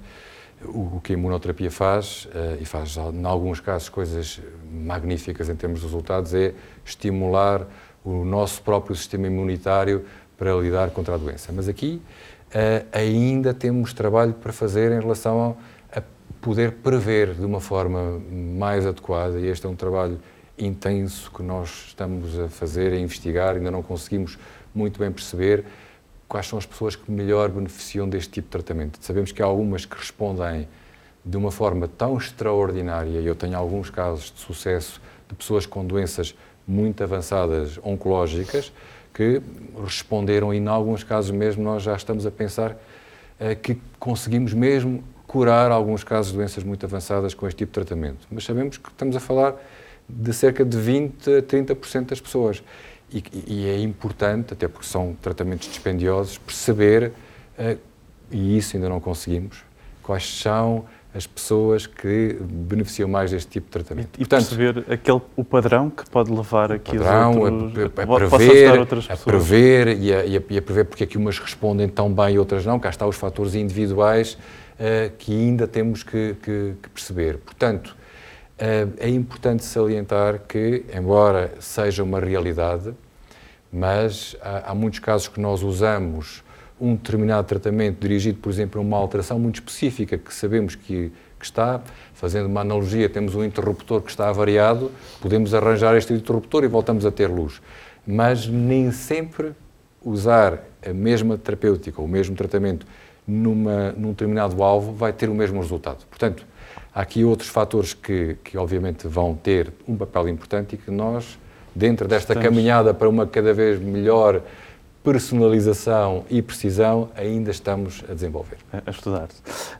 o, 0.63 0.99
que 1.03 1.13
a 1.13 1.15
imunoterapia 1.15 1.69
faz, 1.69 2.25
uh, 2.25 2.62
e 2.62 2.65
faz, 2.65 2.97
em 2.97 3.25
alguns 3.25 3.60
casos, 3.60 3.89
coisas 3.89 4.41
magníficas 4.71 5.49
em 5.49 5.56
termos 5.56 5.80
de 5.80 5.86
resultados, 5.86 6.34
é 6.34 6.53
estimular 6.86 7.67
o 8.08 8.24
nosso 8.24 8.62
próprio 8.62 8.96
sistema 8.96 9.28
imunitário 9.28 10.06
para 10.38 10.54
lidar 10.54 10.91
contra 10.91 11.15
a 11.15 11.17
doença. 11.17 11.52
Mas 11.54 11.67
aqui 11.67 12.02
uh, 12.48 12.88
ainda 12.91 13.54
temos 13.54 13.91
trabalho 13.91 14.34
para 14.34 14.54
fazer 14.54 14.93
em 14.93 15.00
relação 15.02 15.58
a, 15.93 16.00
a 16.00 16.04
poder 16.39 16.74
prever 16.84 17.34
de 17.34 17.43
uma 17.43 17.60
forma 17.60 18.22
mais 18.32 18.86
adequada, 18.86 19.38
e 19.39 19.48
este 19.48 19.65
é 19.65 19.70
um 19.70 19.76
trabalho 19.76 20.20
intenso 20.58 21.30
que 21.32 21.43
nós 21.43 21.88
estamos 21.88 22.39
a 22.39 22.48
fazer, 22.48 22.93
a 22.93 22.98
investigar, 22.98 23.56
ainda 23.56 23.70
não 23.70 23.84
conseguimos 23.84 24.39
muito 24.74 25.00
bem 25.00 25.12
perceber 25.12 25.65
quais 26.30 26.48
são 26.48 26.58
as 26.58 26.65
pessoas 26.65 26.96
que 26.96 27.12
melhor 27.12 27.50
beneficiam 27.50 28.08
deste 28.08 28.32
tipo 28.32 28.48
de 28.48 28.52
tratamento. 28.52 29.00
Sabemos 29.02 29.34
que 29.34 29.41
há 29.41 29.46
algumas 29.46 29.86
que 29.86 29.98
respondem 29.98 30.67
de 31.26 31.36
uma 31.36 31.52
forma 31.52 31.89
tão 31.89 32.17
extraordinária, 32.17 33.20
e 33.20 33.26
eu 33.26 33.36
tenho 33.36 33.58
alguns 33.58 33.89
casos 33.89 34.32
de 34.32 34.39
sucesso 34.39 35.02
de 35.28 35.36
pessoas 35.36 35.65
com 35.65 35.86
doenças 35.86 36.34
muito 36.67 37.03
avançadas 37.03 37.80
oncológicas 37.84 38.73
que 39.13 39.41
responderam 39.84 40.53
e, 40.53 40.58
em 40.58 40.67
alguns 40.67 41.03
casos 41.03 41.32
mesmo, 41.32 41.63
nós 41.63 41.82
já 41.82 41.95
estamos 41.95 42.25
a 42.25 42.32
pensar 42.32 42.71
uh, 42.71 43.56
que 43.62 43.77
conseguimos 43.97 44.53
mesmo 44.53 45.03
curar 45.25 45.71
alguns 45.71 46.03
casos 46.03 46.32
de 46.32 46.38
doenças 46.38 46.63
muito 46.63 46.86
avançadas 46.86 47.34
com 47.34 47.47
este 47.47 47.58
tipo 47.58 47.71
de 47.71 47.86
tratamento. 47.86 48.27
Mas 48.30 48.43
sabemos 48.43 48.77
que 48.77 48.89
estamos 48.89 49.15
a 49.15 49.19
falar 49.19 49.56
de 50.08 50.34
cerca 50.34 50.63
de 50.63 50.77
20 50.77 51.38
a 51.38 51.41
30% 51.41 52.06
das 52.06 52.21
pessoas. 52.21 52.63
E, 53.12 53.23
e, 53.47 53.67
é 53.67 53.80
importante, 53.80 54.53
até 54.53 54.67
porque 54.67 54.86
são 54.86 55.15
tratamentos 55.21 55.67
dispendiosos, 55.67 56.38
perceber, 56.38 57.12
uh, 57.58 57.77
e 58.30 58.58
isso 58.58 58.75
ainda 58.75 58.89
não 58.89 58.99
conseguimos, 58.99 59.63
quais 60.03 60.27
são 60.39 60.86
as 61.13 61.26
pessoas 61.26 61.88
que 61.88 62.38
beneficiam 62.41 63.10
mais 63.10 63.32
deste 63.32 63.50
tipo 63.50 63.65
de 63.67 63.72
tratamento. 63.72 64.10
E, 64.17 64.24
e 64.24 64.26
Portanto, 64.26 64.56
perceber 64.56 64.86
aquele, 64.91 65.22
o 65.36 65.43
padrão 65.43 65.89
que 65.89 66.08
pode 66.10 66.32
levar 66.32 66.72
aqui 66.72 66.98
padrão, 66.98 67.32
os 67.32 67.38
outros, 67.38 67.91
a, 67.98 68.02
a, 68.02 68.04
a 68.04 68.30
prever, 68.30 68.80
outras 68.80 69.10
a 69.10 69.17
prever 69.17 69.88
e 70.00 70.13
a, 70.13 70.26
e, 70.26 70.43
e 70.50 70.58
a 70.58 70.62
prever 70.62 70.86
porque 70.86 71.04
é 71.04 71.08
que 71.08 71.17
umas 71.17 71.39
respondem 71.39 71.88
tão 71.88 72.13
bem 72.13 72.36
e 72.36 72.39
outras 72.39 72.65
não. 72.65 72.80
Cá 72.80 72.89
está 72.89 73.08
os 73.08 73.15
fatores 73.15 73.56
individuais 73.56 74.34
uh, 74.34 75.12
que 75.17 75.34
ainda 75.34 75.67
temos 75.67 76.04
que, 76.04 76.36
que, 76.41 76.74
que 76.82 76.89
perceber. 76.89 77.38
Portanto, 77.38 77.96
Uh, 78.58 78.91
é 78.98 79.08
importante 79.08 79.63
salientar 79.63 80.39
que, 80.48 80.84
embora 80.91 81.54
seja 81.60 82.02
uma 82.02 82.20
realidade, 82.20 82.91
mas 83.72 84.36
há, 84.41 84.72
há, 84.72 84.74
muitos 84.74 84.98
casos 84.98 85.28
que 85.28 85.39
nós 85.39 85.62
usamos 85.62 86.43
um 86.80 86.96
determinado 86.96 87.48
tratamento 87.48 88.00
dirigido, 88.00 88.40
por 88.40 88.52
exemplo, 88.52 88.80
a 88.80 88.84
uma 88.84 88.98
alteração 88.98 89.40
muito 89.40 89.56
específica 89.56 90.18
que 90.18 90.34
sabemos 90.34 90.76
que, 90.76 91.12
que 91.40 91.46
está, 91.46 91.82
fazendo 92.13 92.46
uma 92.46 92.62
analogia, 92.62 93.10
temos 93.10 93.36
um 93.36 93.44
interruptor 93.44 94.02
que 94.02 94.10
está 94.10 94.30
avariado, 94.30 94.92
podemos 95.22 95.54
arranjar 95.54 95.96
este 95.96 96.13
interruptor 96.13 96.63
e 96.63 96.68
voltamos 96.68 97.06
a 97.06 97.12
ter 97.12 97.28
luz. 97.28 97.62
Mas 98.06 98.48
nem 98.48 98.92
sempre 98.92 99.54
usar 100.04 100.63
a 100.86 100.94
mesma 100.94 101.38
terapêutica, 101.38 102.02
o 102.02 102.08
mesmo 102.08 102.36
tratamento 102.36 102.86
numa, 103.28 103.92
num 103.92 104.10
determinado 104.10 104.63
alvo 104.63 104.94
vai 104.94 105.12
ter 105.12 105.30
o 105.30 105.36
mesmo 105.36 105.60
resultado. 105.60 106.06
Portanto, 106.10 106.46
há 106.94 107.02
aqui 107.02 107.26
outros 107.26 107.50
fatores 107.50 107.94
que, 107.94 108.38
que 108.44 108.58
obviamente 108.58 109.08
vão 109.08 109.36
ter 109.36 109.72
um 109.88 109.98
papel 109.98 110.30
importante 110.30 110.76
e 110.76 110.78
que 110.78 110.90
nós, 110.90 111.38
dentro 111.76 112.08
desta 112.08 112.34
Estamos. 112.34 112.50
caminhada 112.50 112.94
para 112.94 113.10
uma 113.10 113.28
cada 113.28 113.54
vez 113.54 113.80
melhor 113.80 114.42
personalização 115.08 116.26
e 116.30 116.41
precisão 116.41 117.10
ainda 117.15 117.50
estamos 117.50 118.04
a 118.10 118.13
desenvolver. 118.13 118.58
A, 118.74 118.91
estudar. 118.91 119.30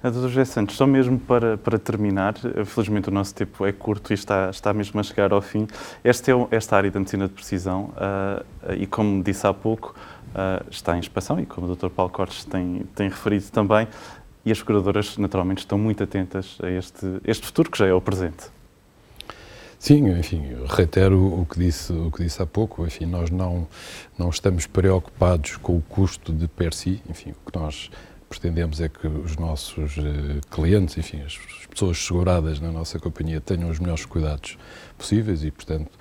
A 0.02 0.10
Dr. 0.10 0.30
José 0.30 0.46
Santos, 0.46 0.78
só 0.78 0.88
mesmo 0.88 1.20
para, 1.20 1.58
para 1.58 1.78
terminar, 1.78 2.36
felizmente 2.66 3.10
o 3.10 3.12
nosso 3.12 3.36
tempo 3.36 3.66
é 3.66 3.74
curto 3.74 4.12
e 4.12 4.13
está, 4.13 4.50
está 4.50 4.74
mesmo 4.74 4.98
a 4.98 5.04
chegar 5.04 5.34
ao 5.34 5.42
fim. 5.42 5.68
Esta, 6.02 6.32
é, 6.32 6.48
esta 6.52 6.78
área 6.78 6.90
da 6.90 6.98
medicina 6.98 7.28
de 7.28 7.34
precisão, 7.34 7.92
uh, 7.98 8.74
e 8.78 8.88
como 8.88 9.22
disse 9.22 9.46
há 9.46 9.54
pouco, 9.54 9.94
uh, 10.30 10.66
está 10.72 10.96
em 10.96 11.02
expansão, 11.02 11.38
e 11.42 11.46
como 11.46 11.70
o 11.70 11.76
Dr. 11.76 11.90
Paulo 11.90 12.10
Cortes 12.10 12.46
tem, 12.46 12.86
tem 12.96 13.10
referido 13.10 13.48
também, 13.52 13.86
e 14.46 14.52
as 14.54 14.60
seguradoras 14.60 15.18
naturalmente 15.18 15.60
estão 15.60 15.78
muito 15.78 16.02
atentas 16.02 16.58
a 16.63 16.70
este, 16.70 17.06
este 17.26 17.46
futuro 17.46 17.70
que 17.70 17.78
já 17.78 17.86
é 17.86 17.94
o 17.94 18.00
presente. 18.00 18.46
Sim, 19.80 20.10
enfim, 20.18 20.44
reitero 20.68 21.40
o 21.40 21.46
que 21.46 21.60
disse, 21.60 21.94
o 21.94 22.12
que 22.12 22.24
disse 22.24 22.42
há 22.42 22.48
pouco, 22.48 22.86
enfim, 22.86 23.06
nós 23.06 23.30
não, 23.30 23.68
não 24.18 24.30
estamos 24.30 24.66
preocupados 24.66 25.56
com 25.58 25.78
o 25.78 25.82
custo 25.82 26.34
de 26.34 26.48
per 26.48 26.74
si, 26.74 27.02
enfim, 27.08 27.32
o 27.32 27.52
que 27.52 27.58
nós 27.58 27.92
pretendemos 28.28 28.82
é 28.82 28.90
que 28.90 29.08
os 29.08 29.38
nossos 29.38 29.98
uh, 29.98 30.02
clientes, 30.50 30.98
enfim, 30.98 31.22
as 31.22 31.38
pessoas 31.70 31.98
seguradas 31.98 32.60
na 32.60 32.72
nossa 32.72 33.00
companhia 33.00 33.40
tenham 33.40 33.70
os 33.70 33.80
melhores 33.80 34.04
cuidados 34.04 34.58
possíveis 34.98 35.44
e, 35.44 35.52
portanto, 35.52 35.92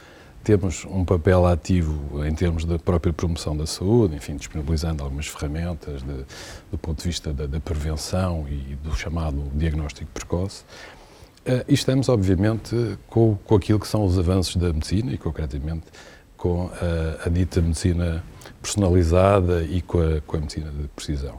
temos 0.42 0.84
um 0.84 1.04
papel 1.04 1.44
ativo 1.44 2.24
em 2.24 2.32
termos 2.34 2.64
da 2.64 2.78
própria 2.78 3.12
promoção 3.12 3.56
da 3.56 3.66
saúde, 3.66 4.14
enfim, 4.14 4.36
disponibilizando 4.36 5.02
algumas 5.02 5.26
ferramentas 5.26 6.02
de, 6.02 6.24
do 6.70 6.78
ponto 6.78 6.98
de 6.98 7.08
vista 7.08 7.32
da, 7.32 7.46
da 7.46 7.58
prevenção 7.58 8.46
e 8.48 8.76
do 8.76 8.94
chamado 8.94 9.50
diagnóstico 9.54 10.08
precoce, 10.14 10.64
e 11.68 11.74
estamos, 11.74 12.08
obviamente, 12.08 12.98
com, 13.08 13.36
com 13.44 13.54
aquilo 13.54 13.78
que 13.78 13.86
são 13.86 14.04
os 14.04 14.18
avanços 14.18 14.56
da 14.56 14.72
medicina 14.72 15.12
e, 15.12 15.18
concretamente, 15.18 15.86
com 16.36 16.70
a, 16.72 17.26
a 17.26 17.30
dita 17.30 17.60
medicina 17.60 18.22
personalizada 18.60 19.62
e 19.62 19.80
com 19.80 20.00
a, 20.00 20.20
com 20.20 20.36
a, 20.36 20.40
medicina 20.40 20.70
de 20.70 20.88
precisão. 20.88 21.38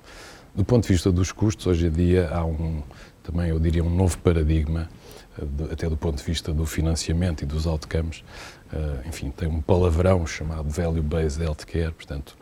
Do 0.56 0.64
ponto 0.64 0.84
de 0.84 0.94
vista 0.94 1.12
dos 1.12 1.32
custos, 1.32 1.68
hoje 1.68 1.88
em 1.88 1.92
dia 1.92 2.30
há 2.30 2.46
um, 2.46 2.82
também, 3.22 3.50
eu 3.50 3.60
diria, 3.60 3.84
um 3.84 3.90
novo 3.90 4.18
paradigma, 4.20 4.90
de, 5.38 5.66
até 5.72 5.90
do 5.90 5.98
ponto 5.98 6.18
de 6.18 6.24
vista 6.24 6.54
do 6.54 6.66
financiamento 6.66 7.44
e 7.44 7.46
dos 7.46 7.68
outcomes. 7.68 8.24
Uh, 8.72 9.08
enfim, 9.08 9.32
tem 9.32 9.48
um 9.48 9.62
palavrão 9.62 10.28
chamado 10.28 10.70
Value-Based 10.70 11.42
Healthcare, 11.42 11.92
portanto, 11.92 12.36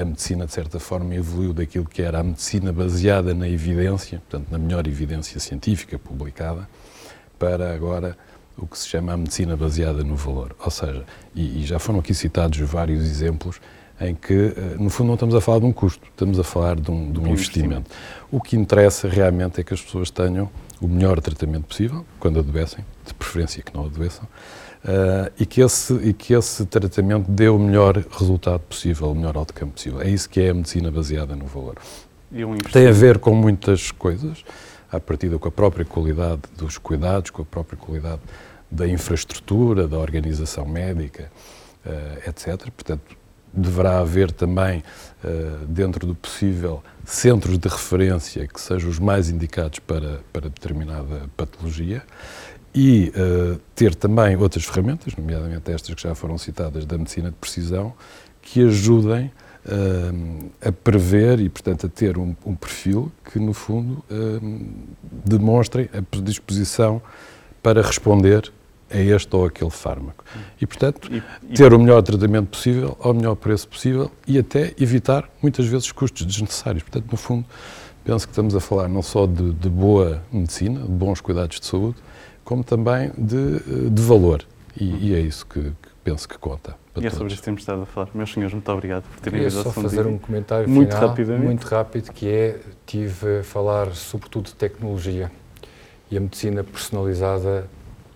a 0.00 0.04
medicina, 0.04 0.46
de 0.46 0.52
certa 0.52 0.80
forma, 0.80 1.14
evoluiu 1.14 1.52
daquilo 1.52 1.84
que 1.84 2.00
era 2.00 2.20
a 2.20 2.22
medicina 2.22 2.72
baseada 2.72 3.34
na 3.34 3.46
evidência, 3.46 4.18
portanto, 4.18 4.50
na 4.50 4.58
melhor 4.58 4.86
evidência 4.86 5.38
científica 5.38 5.98
publicada, 5.98 6.66
para 7.38 7.74
agora 7.74 8.16
o 8.56 8.66
que 8.66 8.78
se 8.78 8.88
chama 8.88 9.12
a 9.12 9.16
medicina 9.16 9.56
baseada 9.56 10.02
no 10.02 10.16
valor. 10.16 10.56
Ou 10.58 10.70
seja, 10.70 11.04
e, 11.34 11.62
e 11.62 11.66
já 11.66 11.78
foram 11.78 12.00
aqui 12.00 12.14
citados 12.14 12.58
vários 12.58 13.04
exemplos 13.04 13.60
em 14.00 14.14
que, 14.14 14.54
eh, 14.56 14.76
no 14.78 14.90
fundo, 14.90 15.08
não 15.08 15.14
estamos 15.14 15.34
a 15.34 15.40
falar 15.40 15.60
de 15.60 15.66
um 15.66 15.72
custo, 15.72 16.06
estamos 16.08 16.38
a 16.38 16.44
falar 16.44 16.78
de 16.78 16.90
um, 16.90 17.10
de 17.10 17.18
um 17.18 17.26
investimento. 17.28 17.90
O 18.30 18.40
que 18.40 18.56
interessa 18.56 19.08
realmente 19.08 19.60
é 19.60 19.64
que 19.64 19.74
as 19.74 19.80
pessoas 19.80 20.10
tenham 20.10 20.48
o 20.80 20.86
melhor 20.86 21.20
tratamento 21.20 21.64
possível, 21.64 22.04
quando 22.20 22.38
adoecem, 22.38 22.84
de 23.04 23.12
preferência 23.14 23.62
que 23.62 23.74
não 23.74 23.86
adoeçam, 23.86 24.26
uh, 24.84 25.32
e, 25.38 25.46
que 25.46 25.60
esse, 25.60 25.94
e 25.94 26.12
que 26.12 26.34
esse 26.34 26.64
tratamento 26.66 27.30
dê 27.30 27.48
o 27.48 27.58
melhor 27.58 27.96
resultado 28.10 28.60
possível, 28.60 29.10
o 29.10 29.14
melhor 29.14 29.36
outcome 29.36 29.72
possível. 29.72 30.00
É 30.00 30.08
isso 30.08 30.28
que 30.28 30.40
é 30.40 30.50
a 30.50 30.54
medicina 30.54 30.90
baseada 30.90 31.34
no 31.34 31.46
valor. 31.46 31.76
Um 32.32 32.56
Tem 32.58 32.86
a 32.86 32.92
ver 32.92 33.18
com 33.18 33.34
muitas 33.34 33.90
coisas, 33.90 34.44
à 34.90 35.00
partida 35.00 35.38
com 35.38 35.48
a 35.48 35.52
própria 35.52 35.84
qualidade 35.84 36.42
dos 36.56 36.78
cuidados, 36.78 37.30
com 37.30 37.42
a 37.42 37.44
própria 37.44 37.78
qualidade 37.78 38.20
da 38.70 38.86
infraestrutura, 38.86 39.88
da 39.88 39.98
organização 39.98 40.66
médica, 40.66 41.30
uh, 41.86 41.88
eh, 41.88 42.28
etc. 42.28 42.70
Portanto, 42.70 43.16
deverá 43.50 44.00
haver 44.00 44.30
também, 44.30 44.82
uh, 45.24 45.66
dentro 45.66 46.06
do 46.06 46.14
possível, 46.14 46.82
centros 47.04 47.58
de 47.58 47.66
referência 47.66 48.46
que 48.46 48.60
sejam 48.60 48.90
os 48.90 48.98
mais 48.98 49.30
indicados 49.30 49.78
para, 49.78 50.20
para 50.30 50.50
determinada 50.50 51.30
patologia 51.34 52.02
e 52.80 53.08
uh, 53.08 53.60
ter 53.74 53.92
também 53.92 54.36
outras 54.36 54.64
ferramentas, 54.64 55.12
nomeadamente 55.16 55.68
estas 55.72 55.92
que 55.96 56.00
já 56.00 56.14
foram 56.14 56.38
citadas 56.38 56.86
da 56.86 56.96
medicina 56.96 57.28
de 57.28 57.34
precisão, 57.34 57.92
que 58.40 58.64
ajudem 58.64 59.32
uh, 59.66 60.50
a 60.64 60.70
prever 60.70 61.40
e, 61.40 61.48
portanto, 61.48 61.86
a 61.86 61.88
ter 61.88 62.16
um, 62.16 62.36
um 62.46 62.54
perfil 62.54 63.10
que, 63.32 63.40
no 63.40 63.52
fundo, 63.52 64.04
uh, 64.08 64.66
demonstre 65.24 65.90
a 65.92 66.00
predisposição 66.02 67.02
para 67.60 67.82
responder 67.82 68.52
a 68.88 68.98
este 68.98 69.34
ou 69.34 69.44
aquele 69.44 69.70
fármaco. 69.70 70.24
E, 70.60 70.64
portanto, 70.64 71.12
e, 71.12 71.20
e... 71.50 71.54
ter 71.54 71.74
o 71.74 71.80
melhor 71.80 72.00
tratamento 72.02 72.50
possível, 72.50 72.96
ao 73.00 73.12
melhor 73.12 73.34
preço 73.34 73.66
possível 73.66 74.08
e 74.24 74.38
até 74.38 74.72
evitar, 74.78 75.28
muitas 75.42 75.66
vezes, 75.66 75.90
custos 75.90 76.24
desnecessários. 76.24 76.84
Portanto, 76.84 77.10
no 77.10 77.18
fundo, 77.18 77.44
penso 78.04 78.24
que 78.24 78.30
estamos 78.30 78.54
a 78.54 78.60
falar 78.60 78.86
não 78.86 79.02
só 79.02 79.26
de, 79.26 79.52
de 79.52 79.68
boa 79.68 80.22
medicina, 80.30 80.78
de 80.78 80.86
bons 80.86 81.20
cuidados 81.20 81.58
de 81.58 81.66
saúde, 81.66 81.96
como 82.48 82.64
também 82.64 83.12
de, 83.18 83.90
de 83.90 84.02
valor. 84.02 84.42
E, 84.74 85.08
e 85.08 85.14
é 85.14 85.20
isso 85.20 85.44
que, 85.44 85.60
que, 85.60 85.88
penso 86.02 86.26
que 86.26 86.38
conta. 86.38 86.74
e 86.96 87.06
é 87.06 87.10
sobre 87.10 87.26
isso 87.26 87.42
que 87.42 87.44
temos 87.44 87.60
estado 87.60 87.82
a 87.82 87.84
falar. 87.86 88.08
Meus 88.14 88.32
senhores, 88.32 88.54
muito 88.54 88.72
obrigado 88.72 89.02
por 89.02 89.20
terem 89.20 89.40
vindo 89.40 89.50
só 89.50 89.70
fazer 89.70 90.06
um 90.06 90.16
comentário 90.16 90.66
muito 90.66 90.94
final, 90.94 91.08
rapidamente. 91.10 91.44
muito 91.44 91.64
rápido, 91.66 92.10
que 92.10 92.26
é, 92.26 92.58
tive 92.86 93.40
a 93.40 93.44
falar 93.44 93.94
sobretudo 93.94 94.46
de 94.46 94.54
tecnologia. 94.54 95.30
E 96.10 96.16
a 96.16 96.20
medicina 96.20 96.64
personalizada 96.64 97.68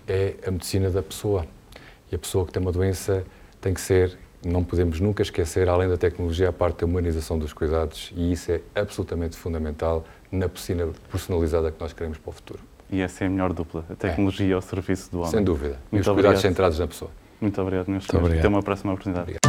é 0.08 0.36
a 0.46 0.50
medicina 0.50 0.88
da 0.88 1.02
pessoa. 1.02 1.44
E 2.10 2.14
a 2.14 2.18
pessoa 2.18 2.46
que 2.46 2.52
tem 2.52 2.62
uma 2.62 2.72
doença 2.72 3.24
tem 3.60 3.74
que 3.74 3.82
ser, 3.82 4.16
não 4.42 4.64
podemos 4.64 4.98
nunca 4.98 5.22
esquecer, 5.22 5.68
além 5.68 5.90
da 5.90 5.98
tecnologia, 5.98 6.48
a 6.48 6.52
parte 6.54 6.78
da 6.78 6.86
humanização 6.86 7.38
dos 7.38 7.52
cuidados. 7.52 8.10
E 8.16 8.32
isso 8.32 8.50
é 8.50 8.62
absolutamente 8.74 9.36
fundamental 9.36 10.06
na 10.30 10.46
medicina 10.46 10.88
personalizada 11.10 11.70
que 11.70 11.78
nós 11.78 11.92
queremos 11.92 12.16
para 12.16 12.30
o 12.30 12.32
futuro. 12.32 12.71
E 12.92 13.00
essa 13.00 13.24
é 13.24 13.26
a 13.26 13.30
melhor 13.30 13.54
dupla, 13.54 13.86
a 13.88 13.94
tecnologia 13.94 14.52
é. 14.52 14.52
ao 14.52 14.60
serviço 14.60 15.10
do 15.10 15.20
homem. 15.20 15.30
Sem 15.30 15.42
dúvida. 15.42 15.78
E 15.90 15.98
os 15.98 16.06
cuidados 16.06 16.42
centrados 16.42 16.78
na 16.78 16.86
pessoa. 16.86 17.10
Muito 17.40 17.60
obrigado, 17.60 17.88
meus 17.88 18.04
senhores. 18.04 18.38
Até 18.38 18.46
uma 18.46 18.62
próxima 18.62 18.92
oportunidade. 18.92 19.22
Obrigado. 19.22 19.40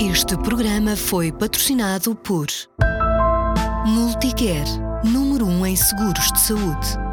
Este 0.00 0.36
programa 0.38 0.96
foi 0.96 1.30
patrocinado 1.30 2.16
por 2.16 2.46
Multicare, 3.86 4.70
número 5.04 5.44
1 5.44 5.50
um 5.50 5.66
em 5.66 5.76
seguros 5.76 6.32
de 6.32 6.40
saúde. 6.40 7.05